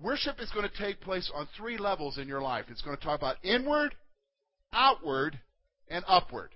worship 0.00 0.40
is 0.40 0.50
going 0.50 0.68
to 0.68 0.82
take 0.82 1.00
place 1.00 1.30
on 1.34 1.48
three 1.56 1.78
levels 1.78 2.18
in 2.18 2.28
your 2.28 2.42
life. 2.42 2.66
It's 2.68 2.82
going 2.82 2.96
to 2.96 3.02
talk 3.02 3.18
about 3.18 3.36
inward, 3.42 3.94
outward, 4.72 5.38
and 5.88 6.04
upward. 6.06 6.50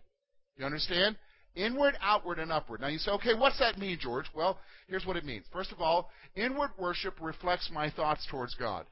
You 0.57 0.67
understand? 0.67 1.17
Inward, 1.55 1.95
outward, 2.01 2.39
and 2.39 2.53
upward. 2.53 2.81
Now 2.81 2.89
you 2.89 2.99
say, 2.99 3.11
okay, 3.13 3.35
what's 3.35 3.59
that 3.59 3.79
mean, 3.79 3.99
George? 4.01 4.27
Well, 4.35 4.59
here's 4.87 5.07
what 5.07 5.17
it 5.17 5.25
means. 5.25 5.45
First 5.53 5.73
of 5.73 5.81
all, 5.81 6.11
inward 6.37 6.71
worship 6.79 7.15
reflects 7.21 7.71
my 7.73 7.91
thoughts 7.91 8.27
towards 8.31 8.55
God. 8.55 8.87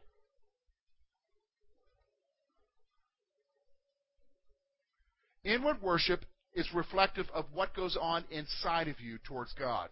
Inward 5.45 5.81
worship 5.81 6.25
is 6.57 6.67
reflective 6.75 7.27
of 7.35 7.45
what 7.53 7.77
goes 7.77 7.97
on 8.01 8.25
inside 8.31 8.89
of 8.89 8.99
you 8.99 9.19
towards 9.29 9.53
God. 9.53 9.91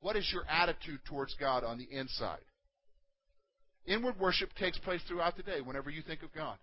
What 0.00 0.14
is 0.14 0.30
your 0.32 0.44
attitude 0.48 1.00
towards 1.08 1.34
God 1.34 1.64
on 1.64 1.78
the 1.78 1.88
inside? 1.90 2.44
Inward 3.86 4.20
worship 4.20 4.50
takes 4.58 4.78
place 4.78 5.00
throughout 5.08 5.36
the 5.36 5.42
day 5.42 5.60
whenever 5.62 5.90
you 5.90 6.02
think 6.02 6.22
of 6.22 6.34
God. 6.34 6.58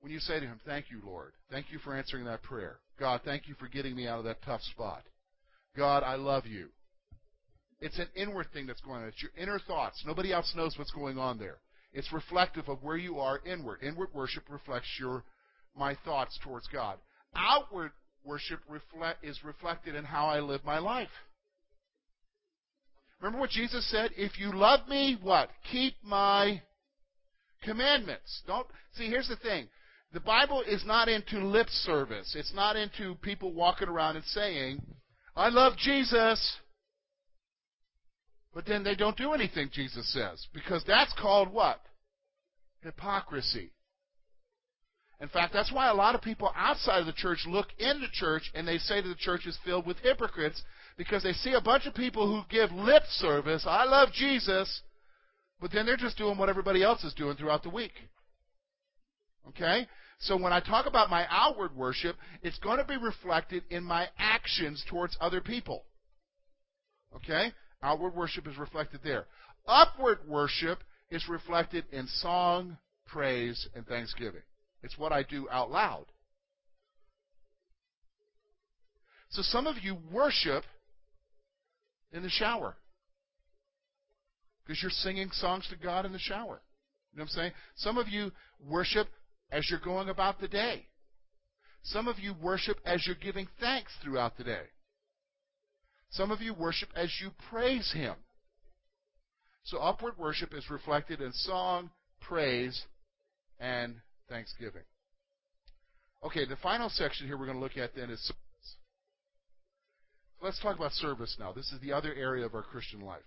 When 0.00 0.10
you 0.10 0.18
say 0.18 0.40
to 0.40 0.46
Him, 0.46 0.60
Thank 0.64 0.86
you, 0.90 1.00
Lord. 1.04 1.32
Thank 1.50 1.66
you 1.70 1.78
for 1.78 1.94
answering 1.94 2.24
that 2.24 2.42
prayer. 2.42 2.78
God, 2.98 3.20
thank 3.24 3.46
you 3.46 3.54
for 3.54 3.68
getting 3.68 3.94
me 3.94 4.08
out 4.08 4.18
of 4.18 4.24
that 4.24 4.42
tough 4.44 4.62
spot. 4.62 5.02
God, 5.76 6.02
I 6.02 6.14
love 6.14 6.46
you. 6.46 6.68
It's 7.80 7.98
an 7.98 8.08
inward 8.14 8.46
thing 8.52 8.66
that's 8.66 8.80
going 8.80 9.02
on. 9.02 9.08
It's 9.08 9.22
your 9.22 9.32
inner 9.36 9.58
thoughts. 9.58 10.02
Nobody 10.06 10.32
else 10.32 10.52
knows 10.56 10.76
what's 10.78 10.92
going 10.92 11.18
on 11.18 11.38
there. 11.38 11.58
It's 11.92 12.12
reflective 12.12 12.68
of 12.68 12.82
where 12.82 12.96
you 12.96 13.18
are 13.18 13.40
inward. 13.44 13.80
Inward 13.82 14.08
worship 14.14 14.44
reflects 14.48 14.88
your 14.98 15.24
my 15.76 15.96
thoughts 16.04 16.38
towards 16.42 16.66
God. 16.68 16.98
Outward 17.34 17.92
worship 18.24 18.60
reflect, 18.68 19.24
is 19.24 19.42
reflected 19.44 19.94
in 19.94 20.04
how 20.04 20.26
I 20.26 20.40
live 20.40 20.64
my 20.64 20.78
life. 20.78 21.08
Remember 23.20 23.40
what 23.40 23.50
Jesus 23.50 23.88
said? 23.90 24.10
If 24.16 24.38
you 24.38 24.52
love 24.52 24.88
me, 24.88 25.16
what? 25.22 25.48
Keep 25.70 25.94
my 26.02 26.62
commandments. 27.62 28.42
Don't 28.46 28.66
see 28.94 29.06
here's 29.06 29.28
the 29.28 29.36
thing. 29.36 29.68
The 30.12 30.20
Bible 30.20 30.62
is 30.66 30.84
not 30.84 31.08
into 31.08 31.38
lip 31.38 31.68
service. 31.68 32.34
It's 32.36 32.52
not 32.54 32.76
into 32.76 33.14
people 33.22 33.52
walking 33.52 33.88
around 33.88 34.16
and 34.16 34.24
saying, 34.26 34.82
I 35.34 35.48
love 35.48 35.76
Jesus. 35.78 36.58
But 38.54 38.66
then 38.66 38.84
they 38.84 38.94
don't 38.94 39.16
do 39.16 39.32
anything 39.32 39.70
Jesus 39.72 40.12
says. 40.12 40.46
Because 40.52 40.84
that's 40.86 41.14
called 41.18 41.50
what? 41.52 41.80
Hypocrisy. 42.82 43.70
In 45.22 45.28
fact, 45.28 45.52
that's 45.52 45.70
why 45.70 45.88
a 45.88 45.94
lot 45.94 46.16
of 46.16 46.20
people 46.20 46.52
outside 46.56 46.98
of 46.98 47.06
the 47.06 47.12
church 47.12 47.44
look 47.46 47.68
into 47.78 48.08
church 48.12 48.50
and 48.56 48.66
they 48.66 48.78
say 48.78 49.00
that 49.00 49.08
the 49.08 49.14
church 49.14 49.46
is 49.46 49.56
filled 49.64 49.86
with 49.86 49.96
hypocrites 49.98 50.60
because 50.98 51.22
they 51.22 51.32
see 51.32 51.52
a 51.52 51.60
bunch 51.60 51.86
of 51.86 51.94
people 51.94 52.26
who 52.26 52.42
give 52.50 52.72
lip 52.72 53.04
service, 53.08 53.64
I 53.64 53.84
love 53.84 54.08
Jesus, 54.12 54.82
but 55.60 55.70
then 55.70 55.86
they're 55.86 55.96
just 55.96 56.18
doing 56.18 56.36
what 56.36 56.48
everybody 56.48 56.82
else 56.82 57.04
is 57.04 57.14
doing 57.14 57.36
throughout 57.36 57.62
the 57.62 57.70
week. 57.70 57.92
Okay? 59.50 59.86
So 60.18 60.36
when 60.36 60.52
I 60.52 60.58
talk 60.58 60.86
about 60.86 61.08
my 61.08 61.24
outward 61.30 61.76
worship, 61.76 62.16
it's 62.42 62.58
going 62.58 62.78
to 62.78 62.84
be 62.84 62.96
reflected 62.96 63.62
in 63.70 63.84
my 63.84 64.08
actions 64.18 64.84
towards 64.90 65.16
other 65.20 65.40
people. 65.40 65.84
Okay? 67.14 67.52
Outward 67.80 68.16
worship 68.16 68.48
is 68.48 68.58
reflected 68.58 69.00
there. 69.04 69.26
Upward 69.68 70.18
worship 70.26 70.80
is 71.12 71.28
reflected 71.28 71.84
in 71.92 72.08
song, 72.08 72.76
praise, 73.06 73.68
and 73.76 73.86
thanksgiving. 73.86 74.42
It's 74.82 74.98
what 74.98 75.12
I 75.12 75.22
do 75.22 75.48
out 75.50 75.70
loud. 75.70 76.06
So 79.30 79.42
some 79.42 79.66
of 79.66 79.76
you 79.82 79.96
worship 80.12 80.64
in 82.12 82.22
the 82.22 82.28
shower 82.28 82.76
because 84.64 84.82
you're 84.82 84.90
singing 84.90 85.30
songs 85.32 85.66
to 85.70 85.76
God 85.76 86.04
in 86.04 86.12
the 86.12 86.18
shower. 86.18 86.60
You 87.12 87.18
know 87.18 87.22
what 87.22 87.22
I'm 87.22 87.28
saying? 87.28 87.52
Some 87.76 87.98
of 87.98 88.08
you 88.08 88.32
worship 88.68 89.08
as 89.50 89.68
you're 89.70 89.80
going 89.80 90.08
about 90.08 90.40
the 90.40 90.48
day. 90.48 90.86
Some 91.82 92.08
of 92.08 92.18
you 92.18 92.34
worship 92.40 92.78
as 92.84 93.06
you're 93.06 93.16
giving 93.16 93.48
thanks 93.60 93.92
throughout 94.02 94.36
the 94.36 94.44
day. 94.44 94.64
Some 96.10 96.30
of 96.30 96.40
you 96.40 96.54
worship 96.54 96.90
as 96.94 97.10
you 97.20 97.30
praise 97.50 97.92
Him. 97.92 98.14
So 99.64 99.78
upward 99.78 100.18
worship 100.18 100.52
is 100.54 100.70
reflected 100.70 101.20
in 101.20 101.32
song, 101.32 101.90
praise, 102.20 102.82
and 103.58 103.96
thanksgiving. 104.32 104.82
Okay, 106.24 106.46
the 106.46 106.56
final 106.56 106.88
section 106.88 107.26
here 107.26 107.36
we're 107.36 107.46
going 107.46 107.58
to 107.58 107.62
look 107.62 107.76
at 107.76 107.94
then 107.94 108.10
is 108.10 108.20
service. 108.20 108.76
Let's 110.40 110.60
talk 110.60 110.76
about 110.76 110.92
service 110.92 111.36
now. 111.38 111.52
This 111.52 111.70
is 111.70 111.80
the 111.80 111.92
other 111.92 112.14
area 112.14 112.46
of 112.46 112.54
our 112.54 112.62
Christian 112.62 113.00
life. 113.00 113.22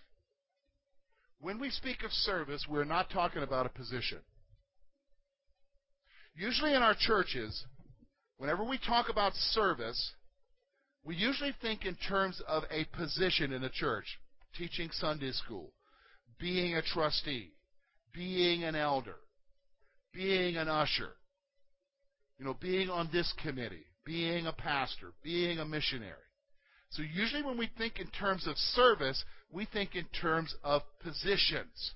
When 1.39 1.59
we 1.59 1.69
speak 1.69 2.03
of 2.03 2.11
service, 2.11 2.65
we're 2.67 2.85
not 2.85 3.11
talking 3.11 3.43
about 3.43 3.67
a 3.67 3.69
position. 3.69 4.19
Usually 6.35 6.73
in 6.73 6.81
our 6.81 6.95
churches, 6.97 7.65
whenever 8.37 8.63
we 8.63 8.79
talk 8.79 9.09
about 9.09 9.33
service, 9.35 10.13
we 11.03 11.15
usually 11.15 11.53
think 11.61 11.85
in 11.85 11.95
terms 11.95 12.41
of 12.47 12.63
a 12.71 12.85
position 12.97 13.53
in 13.53 13.61
the 13.61 13.69
church 13.69 14.05
teaching 14.57 14.89
Sunday 14.91 15.31
school, 15.31 15.71
being 16.39 16.75
a 16.75 16.81
trustee, 16.81 17.51
being 18.13 18.63
an 18.63 18.75
elder, 18.75 19.15
being 20.15 20.55
an 20.57 20.69
usher, 20.69 21.11
you 22.39 22.45
know, 22.45 22.55
being 22.59 22.89
on 22.89 23.09
this 23.11 23.31
committee, 23.43 23.85
being 24.05 24.47
a 24.47 24.53
pastor, 24.53 25.11
being 25.23 25.59
a 25.59 25.65
missionary. 25.65 26.13
So 26.91 27.03
usually 27.03 27.43
when 27.43 27.57
we 27.57 27.69
think 27.77 27.99
in 27.99 28.07
terms 28.07 28.47
of 28.47 28.57
service, 28.57 29.23
we 29.51 29.65
think 29.65 29.95
in 29.95 30.05
terms 30.19 30.55
of 30.63 30.81
positions. 31.03 31.93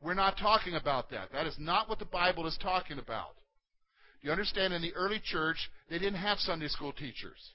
We're 0.00 0.14
not 0.14 0.36
talking 0.38 0.74
about 0.74 1.10
that. 1.10 1.32
That 1.32 1.46
is 1.46 1.56
not 1.58 1.88
what 1.88 1.98
the 1.98 2.04
Bible 2.04 2.46
is 2.46 2.58
talking 2.62 2.98
about. 2.98 3.34
Do 4.20 4.26
you 4.26 4.32
understand, 4.32 4.74
in 4.74 4.82
the 4.82 4.94
early 4.94 5.20
church, 5.24 5.56
they 5.88 5.98
didn't 5.98 6.20
have 6.20 6.38
Sunday 6.38 6.68
school 6.68 6.92
teachers. 6.92 7.52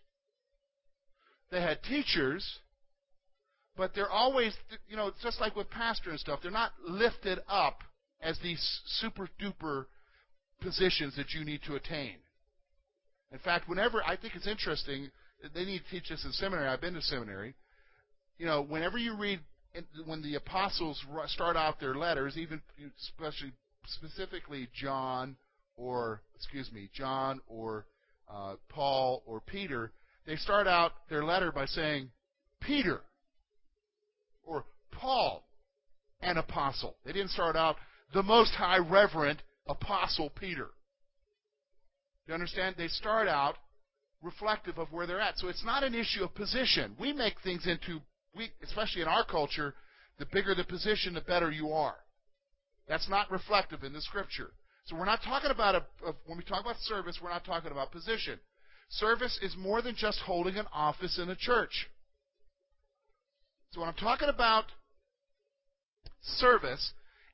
They 1.52 1.62
had 1.62 1.84
teachers, 1.84 2.60
but 3.78 3.94
they're 3.94 4.10
always, 4.10 4.54
you 4.88 4.96
know, 4.96 5.12
just 5.22 5.40
like 5.40 5.56
with 5.56 5.70
pastor 5.70 6.10
and 6.10 6.20
stuff, 6.20 6.40
they're 6.42 6.52
not 6.52 6.72
lifted 6.88 7.40
up 7.48 7.80
as 8.24 8.40
these 8.40 8.82
super 8.86 9.28
duper 9.42 9.86
positions 10.62 11.16
that 11.18 11.34
you 11.34 11.44
need 11.44 11.62
to 11.68 11.76
attain. 11.76 12.16
In 13.32 13.40
fact, 13.40 13.68
whenever 13.68 14.02
I 14.06 14.16
think 14.16 14.36
it's 14.36 14.48
interesting, 14.48 15.10
they 15.54 15.66
need 15.66 15.82
to 15.84 15.90
teach 15.92 16.10
this 16.10 16.24
in 16.24 16.32
seminary. 16.32 16.68
I've 16.68 16.82
been 16.82 16.94
to 16.94 17.02
seminary. 17.02 17.56
You 18.38 18.46
know, 18.46 18.62
whenever 18.62 18.98
you 18.98 19.16
read 19.16 19.40
when 20.06 20.22
the 20.22 20.36
apostles 20.36 21.04
start 21.28 21.58
out 21.58 21.80
their 21.80 21.96
letters, 21.96 22.38
even 22.38 22.62
especially 23.00 23.52
specifically 23.88 24.70
John 24.74 25.36
or 25.76 26.22
excuse 26.36 26.72
me, 26.72 26.90
John 26.94 27.42
or 27.48 27.86
uh, 28.32 28.56
Paul 28.70 29.24
or 29.26 29.42
Peter, 29.42 29.92
they 30.26 30.36
start 30.36 30.68
out 30.68 30.94
their 31.10 31.24
letter 31.24 31.52
by 31.52 31.66
saying 31.66 32.10
Peter 32.62 33.02
or 34.44 34.64
Paul, 34.92 35.44
an 36.22 36.38
apostle. 36.38 36.96
They 37.06 37.12
didn't 37.12 37.32
start 37.32 37.56
out 37.56 37.78
the 38.14 38.24
most 38.24 38.52
high 38.52 38.78
reverend 38.78 39.42
apostle 39.68 40.30
Peter. 40.30 40.70
You 42.28 42.34
understand? 42.34 42.76
They 42.78 42.88
start 42.88 43.28
out 43.28 43.56
reflective 44.22 44.78
of 44.78 44.92
where 44.92 45.06
they're 45.06 45.20
at. 45.20 45.38
So 45.38 45.50
it's 45.50 45.66
not 45.66 45.84
an 45.84 45.94
issue 45.94 46.24
of 46.24 46.34
position. 46.34 46.96
We 47.00 47.12
make 47.12 47.36
things 47.44 47.68
into, 47.68 48.00
we, 48.36 48.50
especially 48.64 49.02
in 49.02 49.08
our 49.08 49.26
culture, 49.26 49.76
the 50.20 50.26
bigger 50.32 50.56
the 50.56 50.64
position, 50.64 51.14
the 51.14 51.22
better 51.22 51.52
you 51.52 51.72
are. 51.72 51.96
That's 52.88 53.10
not 53.10 53.32
reflective 53.32 53.84
in 53.84 53.94
the 53.94 54.02
scripture. 54.02 54.52
So 54.86 54.96
we're 54.96 55.06
not 55.06 55.22
talking 55.24 55.52
about 55.52 55.76
a, 55.76 55.84
a, 56.08 56.14
when 56.26 56.38
we 56.38 56.44
talk 56.44 56.62
about 56.62 56.78
service, 56.82 57.20
we're 57.22 57.30
not 57.30 57.46
talking 57.46 57.72
about 57.72 57.92
position. 57.92 58.40
Service 58.90 59.40
is 59.42 59.56
more 59.58 59.82
than 59.82 59.96
just 59.96 60.20
holding 60.20 60.58
an 60.58 60.66
office 60.74 61.20
in 61.22 61.30
a 61.30 61.36
church. 61.36 61.88
So 63.72 63.80
when 63.80 63.90
I'm 63.90 63.96
talking 63.96 64.30
about 64.30 64.66
service, 66.22 66.94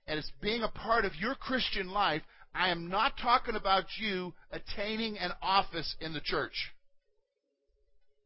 and 0.10 0.18
it's 0.18 0.32
being 0.42 0.64
a 0.64 0.68
part 0.68 1.06
of 1.06 1.16
your 1.16 1.36
Christian 1.36 1.88
life, 1.92 2.24
I 2.54 2.70
am 2.70 2.90
not 2.90 3.14
talking 3.22 3.56
about 3.56 3.86
you 4.00 4.34
attaining 4.52 5.20
an 5.20 5.32
office 5.40 5.96
in 6.02 6.14
the 6.14 6.20
church. 6.20 6.72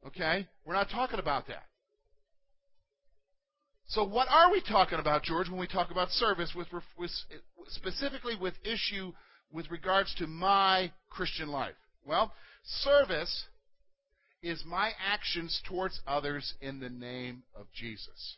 Okay? 0.07 0.47
We're 0.63 0.75
not 0.75 0.89
talking 0.89 1.19
about 1.19 1.47
that. 1.47 1.65
So 3.87 4.05
what 4.05 4.29
are 4.29 4.49
we 4.49 4.61
talking 4.61 4.97
about, 4.97 5.23
George, 5.23 5.49
when 5.49 5.59
we 5.59 5.67
talk 5.67 5.91
about 5.91 6.09
service 6.11 6.53
with, 6.55 6.67
with 6.97 7.11
specifically 7.67 8.37
with 8.39 8.53
issue 8.63 9.11
with 9.51 9.69
regards 9.69 10.15
to 10.15 10.25
my 10.25 10.89
Christian 11.09 11.49
life? 11.49 11.75
Well, 12.05 12.31
service 12.63 13.43
is 14.41 14.63
my 14.65 14.91
actions 15.05 15.61
towards 15.67 15.99
others 16.07 16.53
in 16.61 16.79
the 16.79 16.89
name 16.89 17.43
of 17.53 17.65
Jesus. 17.73 18.37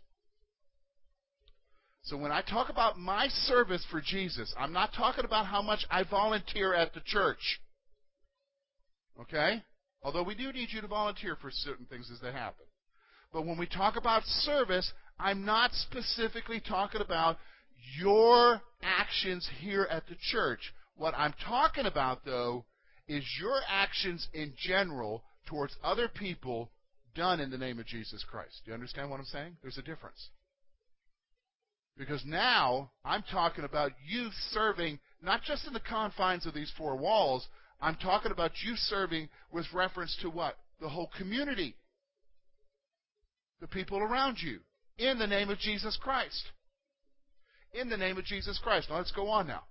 So 2.05 2.17
when 2.17 2.31
I 2.31 2.41
talk 2.41 2.69
about 2.69 2.99
my 2.99 3.27
service 3.29 3.83
for 3.89 3.99
Jesus, 3.99 4.53
I'm 4.59 4.71
not 4.71 4.93
talking 4.93 5.25
about 5.25 5.47
how 5.47 5.63
much 5.63 5.85
I 5.89 6.03
volunteer 6.03 6.73
at 6.73 6.93
the 6.93 7.01
church. 7.03 7.59
Okay? 9.19 9.63
Although 10.03 10.21
we 10.21 10.35
do 10.35 10.51
need 10.51 10.69
you 10.71 10.81
to 10.81 10.87
volunteer 10.87 11.35
for 11.35 11.49
certain 11.51 11.87
things 11.87 12.11
as 12.13 12.19
they 12.21 12.31
happen. 12.31 12.65
But 13.33 13.47
when 13.47 13.57
we 13.57 13.65
talk 13.65 13.95
about 13.95 14.23
service, 14.23 14.93
I'm 15.19 15.45
not 15.45 15.71
specifically 15.73 16.59
talking 16.61 17.01
about 17.01 17.37
your 17.97 18.61
actions 18.83 19.49
here 19.59 19.87
at 19.89 20.07
the 20.07 20.15
church. 20.31 20.59
What 20.95 21.15
I'm 21.17 21.33
talking 21.47 21.87
about, 21.87 22.23
though, 22.23 22.65
is 23.07 23.23
your 23.39 23.59
actions 23.67 24.27
in 24.31 24.53
general 24.55 25.23
towards 25.47 25.75
other 25.83 26.07
people 26.07 26.69
done 27.15 27.39
in 27.39 27.49
the 27.49 27.57
name 27.57 27.79
of 27.79 27.87
Jesus 27.87 28.23
Christ. 28.29 28.61
Do 28.63 28.71
you 28.71 28.75
understand 28.75 29.09
what 29.09 29.19
I'm 29.19 29.25
saying? 29.25 29.57
There's 29.63 29.79
a 29.79 29.81
difference. 29.81 30.29
Because 31.97 32.23
now 32.25 32.91
I'm 33.05 33.23
talking 33.31 33.63
about 33.63 33.91
you 34.05 34.29
serving 34.51 34.99
not 35.21 35.43
just 35.43 35.65
in 35.65 35.73
the 35.73 35.79
confines 35.79 36.45
of 36.45 36.53
these 36.53 36.71
four 36.77 36.95
walls, 36.95 37.47
I'm 37.81 37.95
talking 37.95 38.31
about 38.31 38.51
you 38.63 38.75
serving 38.75 39.29
with 39.51 39.65
reference 39.73 40.17
to 40.21 40.29
what? 40.29 40.57
The 40.81 40.89
whole 40.89 41.09
community. 41.17 41.75
The 43.61 43.67
people 43.67 43.99
around 43.99 44.37
you. 44.41 44.59
In 44.97 45.19
the 45.19 45.27
name 45.27 45.49
of 45.49 45.57
Jesus 45.57 45.97
Christ. 46.01 46.43
In 47.73 47.89
the 47.89 47.97
name 47.97 48.17
of 48.17 48.25
Jesus 48.25 48.59
Christ. 48.61 48.89
Now 48.89 48.97
let's 48.97 49.11
go 49.11 49.29
on 49.29 49.47
now. 49.47 49.63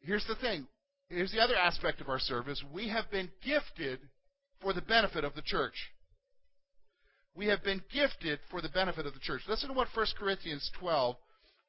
Here's 0.00 0.26
the 0.26 0.34
thing. 0.36 0.66
Here's 1.08 1.32
the 1.32 1.40
other 1.40 1.56
aspect 1.56 2.00
of 2.00 2.08
our 2.08 2.18
service. 2.18 2.62
We 2.72 2.88
have 2.88 3.10
been 3.10 3.30
gifted 3.44 4.00
for 4.60 4.72
the 4.72 4.80
benefit 4.80 5.24
of 5.24 5.34
the 5.34 5.42
church. 5.42 5.74
We 7.34 7.46
have 7.46 7.62
been 7.64 7.82
gifted 7.92 8.40
for 8.50 8.60
the 8.60 8.68
benefit 8.68 9.06
of 9.06 9.14
the 9.14 9.20
church. 9.20 9.42
Listen 9.48 9.68
to 9.68 9.74
what 9.74 9.88
1 9.94 10.06
Corinthians 10.18 10.70
12, 10.78 11.16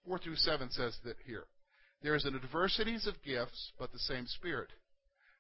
4 0.06 0.20
through 0.20 0.36
7 0.36 0.70
says 0.72 0.98
that 1.06 1.16
here. 1.26 1.46
There 2.02 2.16
is 2.16 2.26
a 2.26 2.32
diversities 2.32 3.08
of 3.08 3.22
gifts, 3.24 3.72
but 3.80 3.94
the 3.94 4.00
same 4.00 4.28
Spirit. 4.28 4.70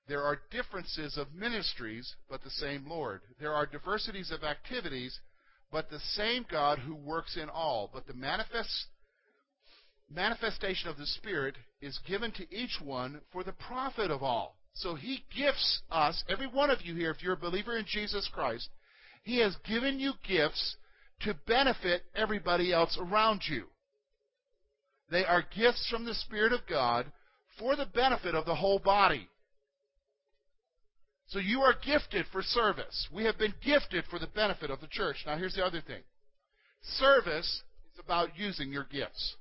There 0.07 0.23
are 0.23 0.41
differences 0.49 1.17
of 1.17 1.33
ministries, 1.33 2.15
but 2.29 2.41
the 2.43 2.49
same 2.49 2.86
Lord. 2.88 3.21
There 3.39 3.53
are 3.53 3.65
diversities 3.65 4.31
of 4.31 4.43
activities, 4.43 5.19
but 5.71 5.89
the 5.89 5.99
same 5.99 6.45
God 6.49 6.79
who 6.79 6.95
works 6.95 7.36
in 7.36 7.49
all. 7.49 7.89
But 7.93 8.07
the 8.07 8.13
manifest, 8.13 8.88
manifestation 10.09 10.89
of 10.89 10.97
the 10.97 11.05
Spirit 11.05 11.55
is 11.81 11.99
given 12.07 12.31
to 12.33 12.55
each 12.55 12.79
one 12.81 13.21
for 13.31 13.43
the 13.43 13.53
profit 13.53 14.09
of 14.09 14.23
all. 14.23 14.55
So 14.73 14.95
He 14.95 15.25
gifts 15.36 15.81
us, 15.91 16.23
every 16.29 16.47
one 16.47 16.69
of 16.69 16.81
you 16.81 16.95
here, 16.95 17.12
if 17.12 17.21
you're 17.21 17.33
a 17.33 17.38
believer 17.38 17.77
in 17.77 17.86
Jesus 17.86 18.29
Christ, 18.33 18.69
He 19.23 19.39
has 19.39 19.55
given 19.67 19.99
you 19.99 20.13
gifts 20.27 20.75
to 21.21 21.33
benefit 21.47 22.03
everybody 22.15 22.73
else 22.73 22.97
around 22.99 23.41
you. 23.47 23.65
They 25.09 25.25
are 25.25 25.43
gifts 25.55 25.88
from 25.89 26.05
the 26.05 26.13
Spirit 26.13 26.53
of 26.53 26.67
God 26.69 27.12
for 27.57 27.75
the 27.75 27.86
benefit 27.86 28.36
of 28.36 28.45
the 28.45 28.55
whole 28.55 28.79
body. 28.79 29.29
So 31.27 31.39
you 31.39 31.62
are 31.62 31.73
gifted 31.73 32.25
for 32.31 32.41
service. 32.41 33.07
We 33.13 33.23
have 33.23 33.38
been 33.38 33.53
gifted 33.63 34.05
for 34.09 34.19
the 34.19 34.27
benefit 34.27 34.69
of 34.69 34.81
the 34.81 34.88
church. 34.88 35.17
Now, 35.25 35.38
here's 35.38 35.55
the 35.55 35.65
other 35.65 35.81
thing 35.81 36.03
service 36.81 37.63
is 37.93 37.99
about 37.99 38.38
using 38.38 38.71
your 38.71 38.86
gifts. 38.91 39.36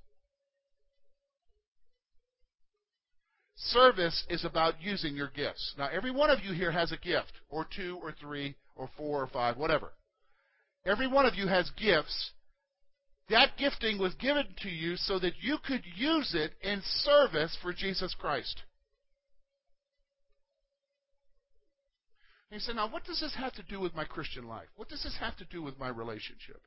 Service 3.57 4.25
is 4.29 4.45
about 4.45 4.75
using 4.81 5.17
your 5.17 5.29
gifts. 5.29 5.75
Now, 5.77 5.89
every 5.93 6.11
one 6.11 6.31
of 6.31 6.41
you 6.45 6.53
here 6.53 6.73
has 6.73 6.93
a 6.93 6.97
gift, 6.97 7.33
or 7.49 7.67
two, 7.77 7.99
or 8.03 8.13
three, 8.13 8.57
or 8.75 8.89
four, 8.97 9.23
or 9.23 9.27
five, 9.27 9.57
whatever. 9.57 9.93
Every 10.85 11.07
one 11.07 11.27
of 11.27 11.35
you 11.35 11.47
has 11.47 11.71
gifts. 11.71 12.33
That 13.29 13.57
gifting 13.57 13.99
was 13.99 14.15
given 14.15 14.47
to 14.63 14.69
you 14.69 14.97
so 14.97 15.19
that 15.19 15.35
you 15.41 15.59
could 15.65 15.83
use 15.97 16.35
it 16.35 16.53
in 16.61 16.83
service 16.83 17.57
for 17.63 17.73
Jesus 17.73 18.15
Christ. 18.19 18.63
And 22.51 22.61
you 22.61 22.65
say, 22.65 22.75
now 22.75 22.91
what 22.91 23.05
does 23.05 23.21
this 23.21 23.35
have 23.37 23.55
to 23.55 23.63
do 23.63 23.81
with 23.81 23.95
my 23.95 24.05
Christian 24.05 24.47
life? 24.47 24.69
What 24.77 24.89
does 24.89 25.03
this 25.03 25.17
have 25.21 25.37
to 25.37 25.45
do 25.47 25.63
with 25.63 25.79
my 25.79 25.89
relationship? 25.89 26.61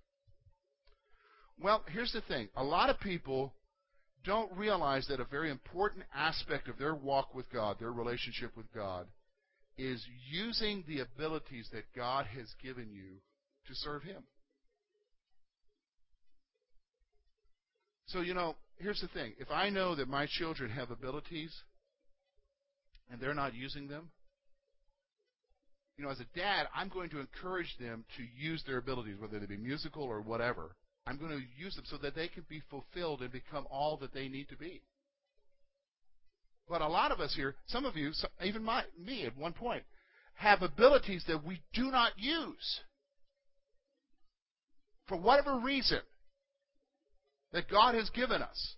Well, 1.61 1.83
here's 1.91 2.11
the 2.11 2.21
thing. 2.21 2.49
A 2.55 2.63
lot 2.63 2.89
of 2.89 2.99
people 2.99 3.53
don't 4.23 4.51
realize 4.57 5.07
that 5.07 5.19
a 5.19 5.25
very 5.25 5.51
important 5.51 6.05
aspect 6.13 6.67
of 6.67 6.77
their 6.77 6.95
walk 6.95 7.35
with 7.35 7.51
God, 7.51 7.77
their 7.79 7.91
relationship 7.91 8.57
with 8.57 8.65
God, 8.73 9.05
is 9.77 10.05
using 10.29 10.83
the 10.87 10.99
abilities 10.99 11.69
that 11.73 11.83
God 11.95 12.25
has 12.27 12.47
given 12.61 12.91
you 12.91 13.19
to 13.67 13.75
serve 13.75 14.03
Him. 14.03 14.23
So, 18.07 18.21
you 18.21 18.33
know, 18.33 18.55
here's 18.77 19.01
the 19.01 19.07
thing. 19.07 19.33
If 19.39 19.51
I 19.51 19.69
know 19.69 19.95
that 19.95 20.07
my 20.07 20.27
children 20.29 20.69
have 20.69 20.91
abilities 20.91 21.53
and 23.11 23.19
they're 23.19 23.33
not 23.33 23.53
using 23.53 23.87
them, 23.87 24.09
you 25.97 26.03
know, 26.03 26.11
as 26.11 26.19
a 26.19 26.37
dad, 26.37 26.67
I'm 26.75 26.89
going 26.89 27.09
to 27.11 27.19
encourage 27.19 27.73
them 27.79 28.03
to 28.17 28.23
use 28.37 28.63
their 28.67 28.77
abilities, 28.77 29.15
whether 29.19 29.39
they 29.39 29.45
be 29.45 29.57
musical 29.57 30.03
or 30.03 30.21
whatever. 30.21 30.75
I'm 31.07 31.17
going 31.17 31.31
to 31.31 31.63
use 31.63 31.75
them 31.75 31.85
so 31.87 31.97
that 31.97 32.15
they 32.15 32.27
can 32.27 32.45
be 32.49 32.61
fulfilled 32.69 33.21
and 33.21 33.31
become 33.31 33.65
all 33.69 33.97
that 33.97 34.13
they 34.13 34.27
need 34.27 34.49
to 34.49 34.57
be. 34.57 34.81
But 36.67 36.81
a 36.81 36.87
lot 36.87 37.11
of 37.11 37.19
us 37.19 37.33
here, 37.35 37.55
some 37.67 37.85
of 37.85 37.95
you, 37.95 38.11
even 38.43 38.63
my, 38.63 38.83
me 38.99 39.25
at 39.25 39.37
one 39.37 39.53
point, 39.53 39.83
have 40.35 40.61
abilities 40.61 41.23
that 41.27 41.45
we 41.45 41.61
do 41.73 41.91
not 41.91 42.11
use. 42.17 42.81
For 45.07 45.17
whatever 45.17 45.59
reason 45.59 45.99
that 47.53 47.69
God 47.69 47.93
has 47.95 48.09
given 48.09 48.41
us. 48.41 48.75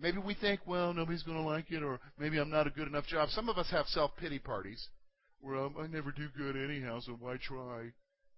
Maybe 0.00 0.18
we 0.18 0.34
think, 0.34 0.60
well, 0.64 0.94
nobody's 0.94 1.24
going 1.24 1.38
to 1.38 1.42
like 1.42 1.72
it, 1.72 1.82
or 1.82 1.98
maybe 2.18 2.38
I'm 2.38 2.50
not 2.50 2.68
a 2.68 2.70
good 2.70 2.86
enough 2.86 3.06
job. 3.06 3.30
Some 3.30 3.48
of 3.48 3.58
us 3.58 3.70
have 3.72 3.86
self 3.86 4.12
pity 4.16 4.38
parties 4.38 4.88
well, 5.40 5.72
I 5.78 5.86
never 5.86 6.12
do 6.12 6.28
good 6.36 6.56
anyhow, 6.56 7.00
so 7.00 7.12
why 7.12 7.36
try? 7.36 7.90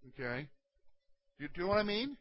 Okay? 0.09 0.49
Do 1.39 1.45
you, 1.45 1.49
do 1.49 1.61
you 1.61 1.63
know 1.63 1.69
what 1.69 1.79
I 1.79 1.85
mean? 1.85 2.17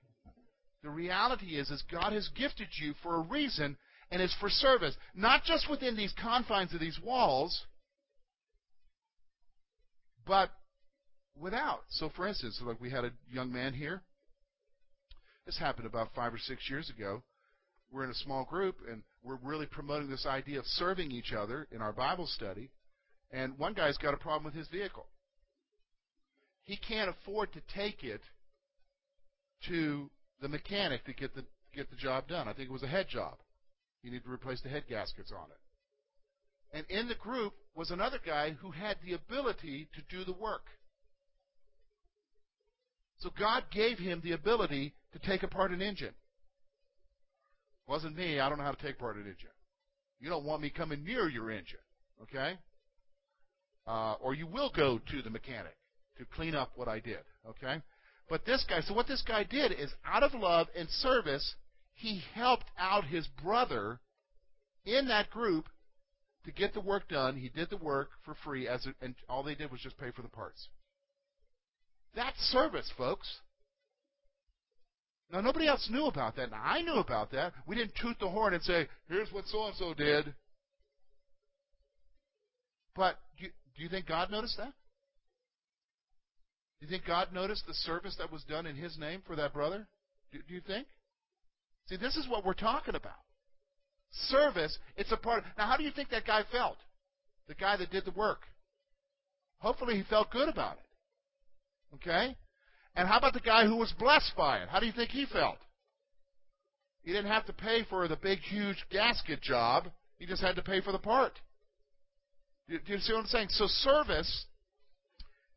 The 0.83 0.89
reality 0.89 1.57
is, 1.57 1.69
is 1.69 1.83
God 1.91 2.13
has 2.13 2.29
gifted 2.29 2.67
you 2.79 2.93
for 3.03 3.15
a 3.15 3.21
reason, 3.21 3.77
and 4.11 4.21
it's 4.21 4.35
for 4.35 4.49
service. 4.49 4.95
Not 5.15 5.43
just 5.43 5.69
within 5.69 5.95
these 5.95 6.13
confines 6.21 6.73
of 6.73 6.79
these 6.79 6.99
walls, 7.03 7.65
but 10.25 10.51
without. 11.39 11.81
So, 11.89 12.09
for 12.15 12.27
instance, 12.27 12.59
like 12.63 12.81
we 12.81 12.89
had 12.89 13.05
a 13.05 13.11
young 13.31 13.51
man 13.51 13.73
here. 13.73 14.01
This 15.45 15.57
happened 15.57 15.87
about 15.87 16.13
five 16.15 16.33
or 16.33 16.37
six 16.37 16.69
years 16.69 16.89
ago. 16.89 17.23
We're 17.91 18.03
in 18.03 18.11
a 18.11 18.15
small 18.15 18.45
group, 18.45 18.77
and 18.87 19.01
we're 19.23 19.39
really 19.41 19.65
promoting 19.65 20.09
this 20.09 20.27
idea 20.27 20.59
of 20.59 20.65
serving 20.65 21.11
each 21.11 21.33
other 21.33 21.67
in 21.71 21.81
our 21.81 21.91
Bible 21.91 22.27
study. 22.27 22.69
And 23.31 23.57
one 23.57 23.73
guy's 23.73 23.97
got 23.97 24.13
a 24.13 24.17
problem 24.17 24.43
with 24.43 24.53
his 24.53 24.67
vehicle. 24.67 25.07
He 26.63 26.77
can't 26.77 27.09
afford 27.09 27.51
to 27.53 27.61
take 27.73 28.03
it 28.03 28.21
to 29.67 30.09
the 30.41 30.47
mechanic 30.47 31.03
to 31.05 31.13
get 31.13 31.33
the 31.33 31.45
get 31.73 31.89
the 31.89 31.95
job 31.95 32.27
done. 32.27 32.47
I 32.47 32.53
think 32.53 32.69
it 32.69 32.73
was 32.73 32.83
a 32.83 32.87
head 32.87 33.07
job. 33.09 33.37
He 34.01 34.09
need 34.09 34.23
to 34.23 34.31
replace 34.31 34.61
the 34.61 34.69
head 34.69 34.83
gaskets 34.87 35.31
on 35.31 35.45
it. 35.51 36.77
And 36.77 36.85
in 36.89 37.07
the 37.07 37.15
group 37.15 37.53
was 37.75 37.91
another 37.91 38.19
guy 38.23 38.51
who 38.51 38.71
had 38.71 38.97
the 39.03 39.13
ability 39.13 39.89
to 39.95 40.01
do 40.15 40.23
the 40.23 40.37
work. 40.37 40.67
So 43.17 43.31
God 43.37 43.65
gave 43.71 43.97
him 43.97 44.21
the 44.23 44.31
ability 44.31 44.93
to 45.13 45.19
take 45.19 45.43
apart 45.43 45.71
an 45.71 45.81
engine. 45.81 46.13
Wasn't 47.87 48.15
me. 48.15 48.39
I 48.39 48.47
don't 48.47 48.59
know 48.59 48.63
how 48.63 48.71
to 48.71 48.81
take 48.81 48.95
apart 48.95 49.17
an 49.17 49.23
engine. 49.23 49.49
You 50.19 50.29
don't 50.29 50.45
want 50.45 50.61
me 50.61 50.69
coming 50.69 51.03
near 51.03 51.27
your 51.27 51.49
engine. 51.49 51.79
Okay? 52.23 52.57
uh, 53.89 54.13
or 54.21 54.35
you 54.35 54.45
will 54.45 54.71
go 54.75 54.99
to 55.11 55.21
the 55.21 55.29
mechanic 55.29 55.75
to 56.17 56.25
clean 56.25 56.53
up 56.53 56.71
what 56.75 56.87
I 56.87 56.99
did. 56.99 57.19
Okay? 57.47 57.81
But 58.29 58.45
this 58.45 58.63
guy, 58.69 58.81
so 58.81 58.93
what 58.93 59.07
this 59.07 59.23
guy 59.27 59.43
did 59.43 59.71
is, 59.71 59.91
out 60.05 60.21
of 60.21 60.33
love 60.35 60.67
and 60.77 60.87
service, 60.89 61.55
he 61.99 62.21
helped 62.33 62.71
out 62.77 63.03
his 63.03 63.27
brother 63.43 63.99
in 64.85 65.09
that 65.09 65.29
group 65.29 65.65
to 66.45 66.51
get 66.51 66.73
the 66.73 66.79
work 66.79 67.09
done. 67.09 67.35
He 67.35 67.49
did 67.49 67.69
the 67.69 67.77
work 67.77 68.09
for 68.23 68.35
free, 68.45 68.69
as 68.69 68.85
a, 68.85 68.93
and 69.03 69.15
all 69.27 69.43
they 69.43 69.55
did 69.55 69.69
was 69.69 69.81
just 69.81 69.97
pay 69.97 70.11
for 70.11 70.21
the 70.21 70.29
parts. 70.29 70.69
That's 72.15 72.37
service, 72.51 72.89
folks. 72.97 73.27
Now 75.29 75.41
nobody 75.41 75.67
else 75.67 75.89
knew 75.91 76.05
about 76.05 76.37
that. 76.37 76.49
I 76.53 76.81
knew 76.81 76.95
about 76.95 77.31
that. 77.31 77.53
We 77.67 77.75
didn't 77.75 77.93
toot 78.01 78.17
the 78.19 78.29
horn 78.29 78.53
and 78.53 78.63
say, 78.63 78.87
"Here's 79.09 79.31
what 79.31 79.45
so 79.47 79.65
and 79.65 79.75
so 79.75 79.93
did." 79.93 80.33
But 82.95 83.17
do 83.37 83.83
you 83.83 83.89
think 83.89 84.07
God 84.07 84.31
noticed 84.31 84.57
that? 84.57 84.73
Do 86.79 86.85
you 86.85 86.87
think 86.87 87.05
God 87.05 87.33
noticed 87.33 87.67
the 87.67 87.73
service 87.73 88.15
that 88.17 88.31
was 88.31 88.43
done 88.45 88.65
in 88.65 88.77
His 88.77 88.97
name 88.97 89.21
for 89.27 89.35
that 89.35 89.53
brother? 89.53 89.87
Do, 90.31 90.39
do 90.47 90.53
you 90.53 90.61
think? 90.61 90.87
See, 91.89 91.97
this 91.97 92.15
is 92.15 92.27
what 92.27 92.45
we're 92.45 92.53
talking 92.53 92.93
about. 92.93 93.17
Service, 94.11 94.77
it's 94.95 95.11
a 95.11 95.17
part. 95.17 95.39
Of, 95.39 95.45
now, 95.57 95.65
how 95.65 95.75
do 95.75 95.83
you 95.83 95.91
think 95.91 96.09
that 96.09 96.25
guy 96.25 96.43
felt? 96.51 96.77
The 97.47 97.55
guy 97.55 97.77
that 97.77 97.91
did 97.91 98.05
the 98.05 98.11
work. 98.11 98.41
Hopefully, 99.57 99.95
he 99.95 100.03
felt 100.03 100.29
good 100.29 100.47
about 100.47 100.77
it. 100.77 101.95
Okay? 101.95 102.35
And 102.95 103.07
how 103.07 103.17
about 103.17 103.33
the 103.33 103.39
guy 103.39 103.65
who 103.65 103.75
was 103.75 103.91
blessed 103.97 104.33
by 104.37 104.59
it? 104.59 104.69
How 104.69 104.79
do 104.79 104.85
you 104.85 104.91
think 104.91 105.09
he 105.09 105.25
felt? 105.25 105.57
He 107.01 107.11
didn't 107.11 107.31
have 107.31 107.47
to 107.47 107.53
pay 107.53 107.83
for 107.89 108.07
the 108.07 108.15
big, 108.15 108.39
huge 108.39 108.85
gasket 108.91 109.41
job. 109.41 109.85
He 110.19 110.27
just 110.27 110.41
had 110.41 110.55
to 110.57 110.61
pay 110.61 110.81
for 110.81 110.91
the 110.91 110.99
part. 110.99 111.33
Do 112.67 112.77
you 112.85 112.99
see 112.99 113.13
what 113.13 113.21
I'm 113.21 113.25
saying? 113.25 113.47
So 113.49 113.65
service 113.67 114.45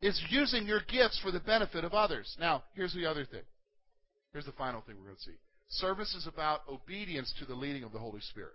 is 0.00 0.20
using 0.30 0.66
your 0.66 0.80
gifts 0.90 1.20
for 1.22 1.30
the 1.30 1.40
benefit 1.40 1.84
of 1.84 1.92
others. 1.92 2.36
Now, 2.40 2.64
here's 2.74 2.94
the 2.94 3.04
other 3.04 3.26
thing. 3.26 3.42
Here's 4.32 4.46
the 4.46 4.52
final 4.52 4.80
thing 4.80 4.96
we're 4.96 5.06
going 5.06 5.16
to 5.16 5.22
see. 5.22 5.36
Service 5.72 6.14
is 6.14 6.26
about 6.26 6.60
obedience 6.68 7.32
to 7.38 7.46
the 7.46 7.54
leading 7.54 7.82
of 7.82 7.92
the 7.92 7.98
Holy 7.98 8.20
Spirit. 8.20 8.54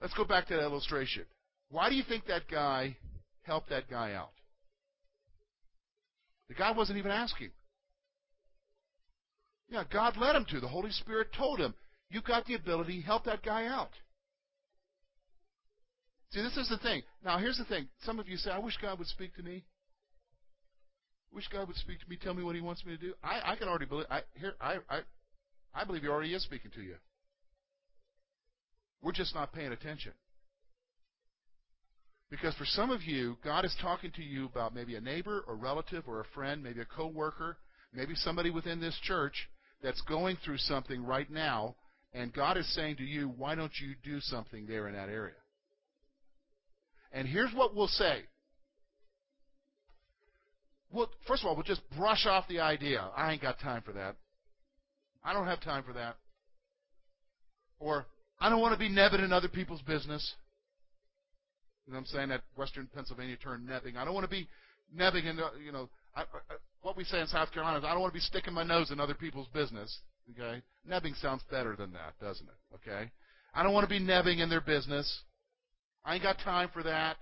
Let's 0.00 0.14
go 0.14 0.24
back 0.24 0.46
to 0.48 0.54
that 0.54 0.62
illustration. 0.62 1.24
Why 1.70 1.88
do 1.88 1.94
you 1.94 2.02
think 2.06 2.26
that 2.26 2.50
guy 2.50 2.96
helped 3.42 3.70
that 3.70 3.88
guy 3.88 4.12
out? 4.12 4.32
The 6.48 6.54
guy 6.54 6.72
wasn't 6.72 6.98
even 6.98 7.12
asking. 7.12 7.50
Yeah, 9.70 9.84
God 9.90 10.18
led 10.18 10.36
him 10.36 10.44
to. 10.50 10.60
The 10.60 10.68
Holy 10.68 10.90
Spirit 10.90 11.28
told 11.36 11.58
him, 11.58 11.72
You've 12.10 12.24
got 12.24 12.44
the 12.44 12.54
ability, 12.54 13.00
help 13.00 13.24
that 13.24 13.42
guy 13.42 13.64
out. 13.64 13.92
See, 16.32 16.42
this 16.42 16.58
is 16.58 16.68
the 16.68 16.76
thing. 16.76 17.02
Now, 17.24 17.38
here's 17.38 17.56
the 17.56 17.64
thing. 17.64 17.88
Some 18.04 18.18
of 18.18 18.28
you 18.28 18.36
say, 18.36 18.50
I 18.50 18.58
wish 18.58 18.76
God 18.82 18.98
would 18.98 19.08
speak 19.08 19.34
to 19.36 19.42
me. 19.42 19.64
Wish 21.32 21.48
God 21.48 21.66
would 21.66 21.76
speak 21.76 21.98
to 22.00 22.08
me, 22.08 22.18
tell 22.20 22.34
me 22.34 22.42
what 22.42 22.54
He 22.54 22.60
wants 22.60 22.84
me 22.84 22.92
to 22.96 22.98
do. 22.98 23.14
I, 23.22 23.52
I 23.52 23.56
can 23.56 23.68
already 23.68 23.86
believe. 23.86 24.06
I, 24.10 24.20
here, 24.34 24.54
I, 24.60 24.76
I, 24.88 25.00
I 25.74 25.84
believe 25.84 26.02
He 26.02 26.08
already 26.08 26.34
is 26.34 26.42
speaking 26.42 26.70
to 26.74 26.82
you. 26.82 26.96
We're 29.02 29.12
just 29.12 29.34
not 29.34 29.52
paying 29.52 29.72
attention. 29.72 30.12
Because 32.30 32.54
for 32.54 32.64
some 32.64 32.90
of 32.90 33.02
you, 33.02 33.36
God 33.44 33.64
is 33.64 33.76
talking 33.82 34.10
to 34.12 34.22
you 34.22 34.46
about 34.46 34.74
maybe 34.74 34.94
a 34.94 35.00
neighbor 35.00 35.44
or 35.46 35.54
relative 35.54 36.04
or 36.06 36.20
a 36.20 36.24
friend, 36.34 36.62
maybe 36.62 36.80
a 36.80 36.86
coworker, 36.86 37.58
maybe 37.92 38.14
somebody 38.14 38.50
within 38.50 38.80
this 38.80 38.98
church 39.02 39.48
that's 39.82 40.00
going 40.02 40.38
through 40.44 40.58
something 40.58 41.04
right 41.04 41.30
now, 41.30 41.74
and 42.14 42.32
God 42.32 42.56
is 42.56 42.74
saying 42.74 42.96
to 42.96 43.02
you, 43.02 43.32
why 43.36 43.54
don't 43.54 43.72
you 43.80 43.94
do 44.02 44.20
something 44.20 44.66
there 44.66 44.88
in 44.88 44.94
that 44.94 45.08
area? 45.08 45.34
And 47.12 47.28
here's 47.28 47.52
what 47.52 47.74
we'll 47.74 47.88
say. 47.88 48.22
Well, 50.92 51.10
first 51.26 51.42
of 51.42 51.48
all, 51.48 51.56
we'll 51.56 51.64
just 51.64 51.82
brush 51.96 52.26
off 52.26 52.46
the 52.48 52.60
idea. 52.60 53.08
I 53.16 53.32
ain't 53.32 53.42
got 53.42 53.58
time 53.58 53.82
for 53.82 53.92
that. 53.92 54.16
I 55.24 55.32
don't 55.32 55.46
have 55.46 55.60
time 55.60 55.84
for 55.84 55.92
that. 55.94 56.16
Or, 57.78 58.06
I 58.40 58.48
don't 58.48 58.60
want 58.60 58.74
to 58.74 58.78
be 58.78 58.90
nebbing 58.90 59.24
in 59.24 59.32
other 59.32 59.48
people's 59.48 59.82
business. 59.82 60.34
You 61.86 61.92
know 61.92 61.98
what 61.98 62.00
I'm 62.00 62.06
saying? 62.06 62.28
That 62.28 62.42
Western 62.56 62.88
Pennsylvania 62.94 63.36
term, 63.36 63.66
nebbing. 63.68 63.96
I 63.96 64.04
don't 64.04 64.14
want 64.14 64.24
to 64.24 64.30
be 64.30 64.48
nebbing 64.96 65.24
in, 65.24 65.40
you 65.64 65.72
know, 65.72 65.88
I, 66.14 66.22
I, 66.22 66.24
what 66.82 66.96
we 66.96 67.04
say 67.04 67.20
in 67.20 67.26
South 67.26 67.52
Carolina 67.52 67.78
is 67.78 67.84
I 67.84 67.92
don't 67.92 68.00
want 68.00 68.12
to 68.12 68.18
be 68.18 68.20
sticking 68.20 68.52
my 68.52 68.62
nose 68.62 68.90
in 68.90 69.00
other 69.00 69.14
people's 69.14 69.48
business. 69.48 69.98
Okay? 70.30 70.62
Nebbing 70.88 71.20
sounds 71.20 71.42
better 71.50 71.74
than 71.74 71.92
that, 71.92 72.18
doesn't 72.20 72.46
it? 72.46 72.76
Okay? 72.76 73.10
I 73.54 73.62
don't 73.62 73.72
want 73.72 73.88
to 73.88 73.90
be 73.90 74.00
nebbing 74.00 74.40
in 74.40 74.50
their 74.50 74.60
business. 74.60 75.22
I 76.04 76.14
ain't 76.14 76.22
got 76.22 76.38
time 76.38 76.68
for 76.72 76.82
that. 76.82 77.16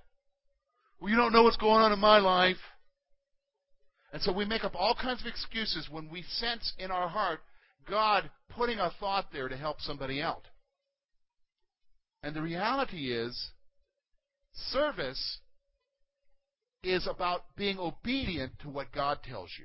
Well, 1.01 1.11
you 1.11 1.17
don't 1.17 1.33
know 1.33 1.43
what's 1.43 1.57
going 1.57 1.81
on 1.81 1.93
in 1.93 1.99
my 1.99 2.19
life. 2.19 2.57
And 4.13 4.21
so 4.23 4.33
we 4.33 4.45
make 4.45 4.65
up 4.65 4.75
all 4.75 4.95
kinds 4.95 5.21
of 5.21 5.27
excuses 5.27 5.89
when 5.91 6.11
we 6.11 6.23
sense 6.23 6.73
in 6.79 6.91
our 6.91 7.09
heart 7.09 7.41
God 7.89 8.31
putting 8.51 8.79
a 8.79 8.93
thought 9.01 9.27
there 9.33 9.49
to 9.49 9.57
help 9.57 9.81
somebody 9.81 10.21
out. 10.21 10.47
And 12.23 12.35
the 12.35 12.43
reality 12.43 13.13
is, 13.13 13.51
service 14.53 15.39
is 16.83 17.07
about 17.07 17.45
being 17.57 17.79
obedient 17.79 18.53
to 18.61 18.69
what 18.69 18.93
God 18.93 19.19
tells 19.23 19.51
you. 19.59 19.65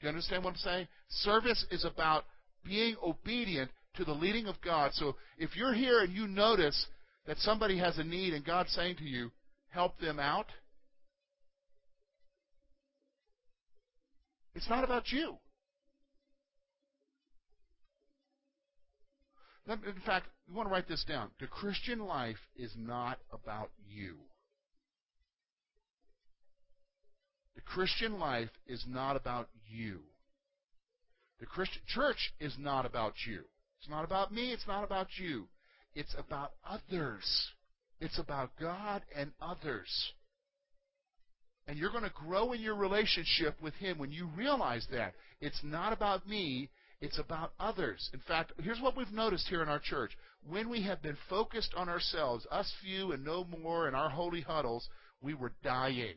Do 0.00 0.06
you 0.06 0.08
understand 0.08 0.44
what 0.44 0.50
I'm 0.50 0.56
saying? 0.56 0.88
Service 1.08 1.64
is 1.70 1.84
about 1.84 2.24
being 2.64 2.96
obedient 3.02 3.70
to 3.96 4.04
the 4.04 4.12
leading 4.12 4.46
of 4.46 4.60
God. 4.62 4.92
So 4.94 5.16
if 5.38 5.56
you're 5.56 5.74
here 5.74 6.00
and 6.00 6.12
you 6.12 6.26
notice 6.26 6.86
that 7.26 7.38
somebody 7.38 7.78
has 7.78 7.98
a 7.98 8.04
need 8.04 8.32
and 8.32 8.44
God's 8.44 8.72
saying 8.72 8.96
to 8.96 9.04
you, 9.04 9.30
help 9.70 9.98
them 9.98 10.18
out, 10.18 10.46
it's 14.54 14.68
not 14.68 14.84
about 14.84 15.10
you. 15.12 15.36
In 19.68 20.00
fact, 20.04 20.26
you 20.48 20.54
want 20.54 20.68
to 20.68 20.72
write 20.72 20.88
this 20.88 21.04
down. 21.04 21.30
The 21.38 21.46
Christian 21.46 22.00
life 22.00 22.38
is 22.56 22.72
not 22.76 23.18
about 23.32 23.70
you. 23.88 24.16
The 27.54 27.60
Christian 27.60 28.18
life 28.18 28.50
is 28.66 28.84
not 28.88 29.14
about 29.16 29.48
you. 29.68 30.00
The 31.38 31.46
Christian 31.46 31.82
church 31.86 32.32
is 32.40 32.56
not 32.58 32.84
about 32.84 33.14
you. 33.26 33.42
It's 33.78 33.88
not 33.88 34.04
about 34.04 34.32
me. 34.32 34.52
It's 34.52 34.66
not 34.66 34.82
about 34.82 35.08
you. 35.18 35.46
It's 35.94 36.14
about 36.18 36.52
others. 36.68 37.50
It's 38.00 38.18
about 38.18 38.50
God 38.60 39.02
and 39.14 39.30
others. 39.40 40.12
And 41.70 41.78
you're 41.78 41.92
going 41.92 42.02
to 42.02 42.10
grow 42.10 42.52
in 42.52 42.60
your 42.60 42.74
relationship 42.74 43.54
with 43.62 43.74
Him 43.74 43.96
when 43.96 44.10
you 44.10 44.28
realize 44.36 44.84
that. 44.90 45.14
It's 45.40 45.60
not 45.62 45.92
about 45.92 46.28
me, 46.28 46.68
it's 47.00 47.20
about 47.20 47.52
others. 47.60 48.10
In 48.12 48.18
fact, 48.26 48.50
here's 48.60 48.80
what 48.80 48.96
we've 48.96 49.12
noticed 49.12 49.46
here 49.46 49.62
in 49.62 49.68
our 49.68 49.78
church. 49.78 50.10
When 50.48 50.68
we 50.68 50.82
have 50.82 51.00
been 51.00 51.16
focused 51.28 51.72
on 51.76 51.88
ourselves, 51.88 52.44
us 52.50 52.72
few 52.82 53.12
and 53.12 53.24
no 53.24 53.44
more 53.44 53.86
in 53.86 53.94
our 53.94 54.10
holy 54.10 54.40
huddles, 54.40 54.88
we 55.22 55.32
were 55.32 55.52
dying. 55.62 56.16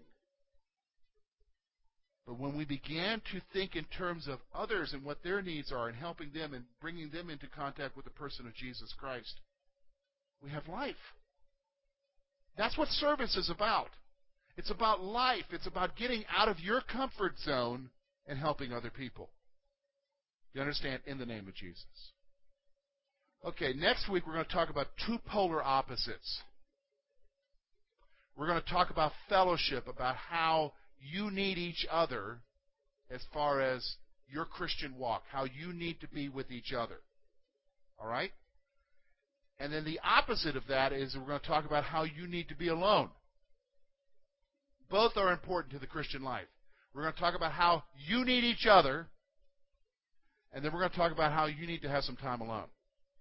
But 2.26 2.40
when 2.40 2.58
we 2.58 2.66
began 2.66 3.22
to 3.32 3.42
think 3.54 3.76
in 3.76 3.86
terms 3.96 4.28
of 4.28 4.40
others 4.56 4.92
and 4.92 5.04
what 5.04 5.22
their 5.22 5.44
needs 5.44 5.72
are 5.72 5.88
and 5.88 5.96
helping 5.96 6.32
them 6.34 6.56
and 6.56 6.64
bringing 6.82 7.12
them 7.12 7.30
into 7.30 7.46
contact 7.56 7.96
with 7.96 8.06
the 8.06 8.12
person 8.12 8.48
of 8.48 8.56
Jesus 8.56 8.92
Christ, 8.98 9.40
we 10.44 10.50
have 10.50 10.68
life. 10.68 10.96
That's 12.58 12.76
what 12.76 12.88
service 12.88 13.38
is 13.38 13.52
about. 13.52 13.90
It's 14.58 14.72
about 14.72 15.04
life. 15.04 15.46
It's 15.52 15.68
about 15.68 15.96
getting 15.96 16.24
out 16.36 16.48
of 16.48 16.60
your 16.60 16.82
comfort 16.82 17.34
zone 17.40 17.90
and 18.28 18.38
helping 18.38 18.72
other 18.72 18.92
people. 18.92 19.30
You 20.54 20.62
understand? 20.62 21.02
In 21.06 21.18
the 21.18 21.26
name 21.26 21.48
of 21.48 21.56
Jesus. 21.56 21.86
Okay, 23.46 23.74
next 23.74 24.10
week 24.10 24.26
we're 24.26 24.34
going 24.34 24.46
to 24.46 24.54
talk 24.54 24.70
about 24.70 24.88
two 25.06 25.18
polar 25.26 25.62
opposites. 25.62 26.42
We're 28.38 28.48
going 28.48 28.62
to 28.62 28.70
talk 28.70 28.90
about 28.90 29.12
fellowship, 29.28 29.88
about 29.88 30.16
how 30.16 30.74
you 31.00 31.30
need 31.30 31.58
each 31.58 31.86
other 31.92 32.40
as 33.12 33.22
far 33.34 33.60
as 33.60 33.96
your 34.30 34.46
Christian 34.46 34.98
walk, 34.98 35.24
how 35.30 35.44
you 35.46 35.74
need 35.74 36.00
to 36.02 36.08
be 36.08 36.30
with 36.30 36.52
each 36.52 36.74
other. 36.74 37.02
All 38.00 38.08
right? 38.08 38.32
And 39.60 39.72
then 39.72 39.86
the 39.86 40.00
opposite 40.04 40.56
of 40.56 40.64
that 40.70 40.94
is 40.94 41.16
we're 41.16 41.28
going 41.28 41.40
to 41.40 41.48
talk 41.48 41.66
about 41.66 41.84
how 41.84 42.04
you 42.04 42.28
need 42.28 42.50
to 42.50 42.56
be 42.56 42.70
alone. 42.70 43.10
Both 44.94 45.18
are 45.18 45.32
important 45.32 45.74
to 45.74 45.80
the 45.80 45.88
Christian 45.88 46.22
life. 46.22 46.46
We're 46.94 47.02
going 47.02 47.16
to 47.16 47.20
talk 47.20 47.34
about 47.34 47.52
how 47.52 47.82
you 48.08 48.24
need 48.24 48.44
each 48.44 48.68
other, 48.70 49.08
and 50.54 50.64
then 50.64 50.72
we're 50.72 50.82
going 50.82 50.92
to 50.92 50.96
talk 50.96 51.12
about 51.12 51.32
how 51.32 51.48
you 51.48 51.66
need 51.66 51.82
to 51.82 51.90
have 51.90 52.04
some 52.04 52.16
time 52.16 52.42
alone. 52.42 52.68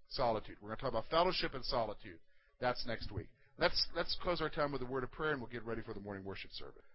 Solitude. 0.09 0.57
We're 0.61 0.67
going 0.67 0.77
to 0.77 0.81
talk 0.83 0.91
about 0.91 1.09
fellowship 1.09 1.55
and 1.55 1.65
solitude. 1.65 2.19
That's 2.61 2.85
next 2.85 3.11
week. 3.11 3.25
Let's 3.57 3.87
let's 3.95 4.15
close 4.21 4.39
our 4.39 4.49
time 4.49 4.71
with 4.71 4.83
a 4.83 4.85
word 4.85 5.03
of 5.03 5.11
prayer 5.11 5.31
and 5.31 5.41
we'll 5.41 5.49
get 5.49 5.65
ready 5.65 5.81
for 5.81 5.95
the 5.95 5.99
morning 5.99 6.23
worship 6.23 6.51
service. 6.53 6.85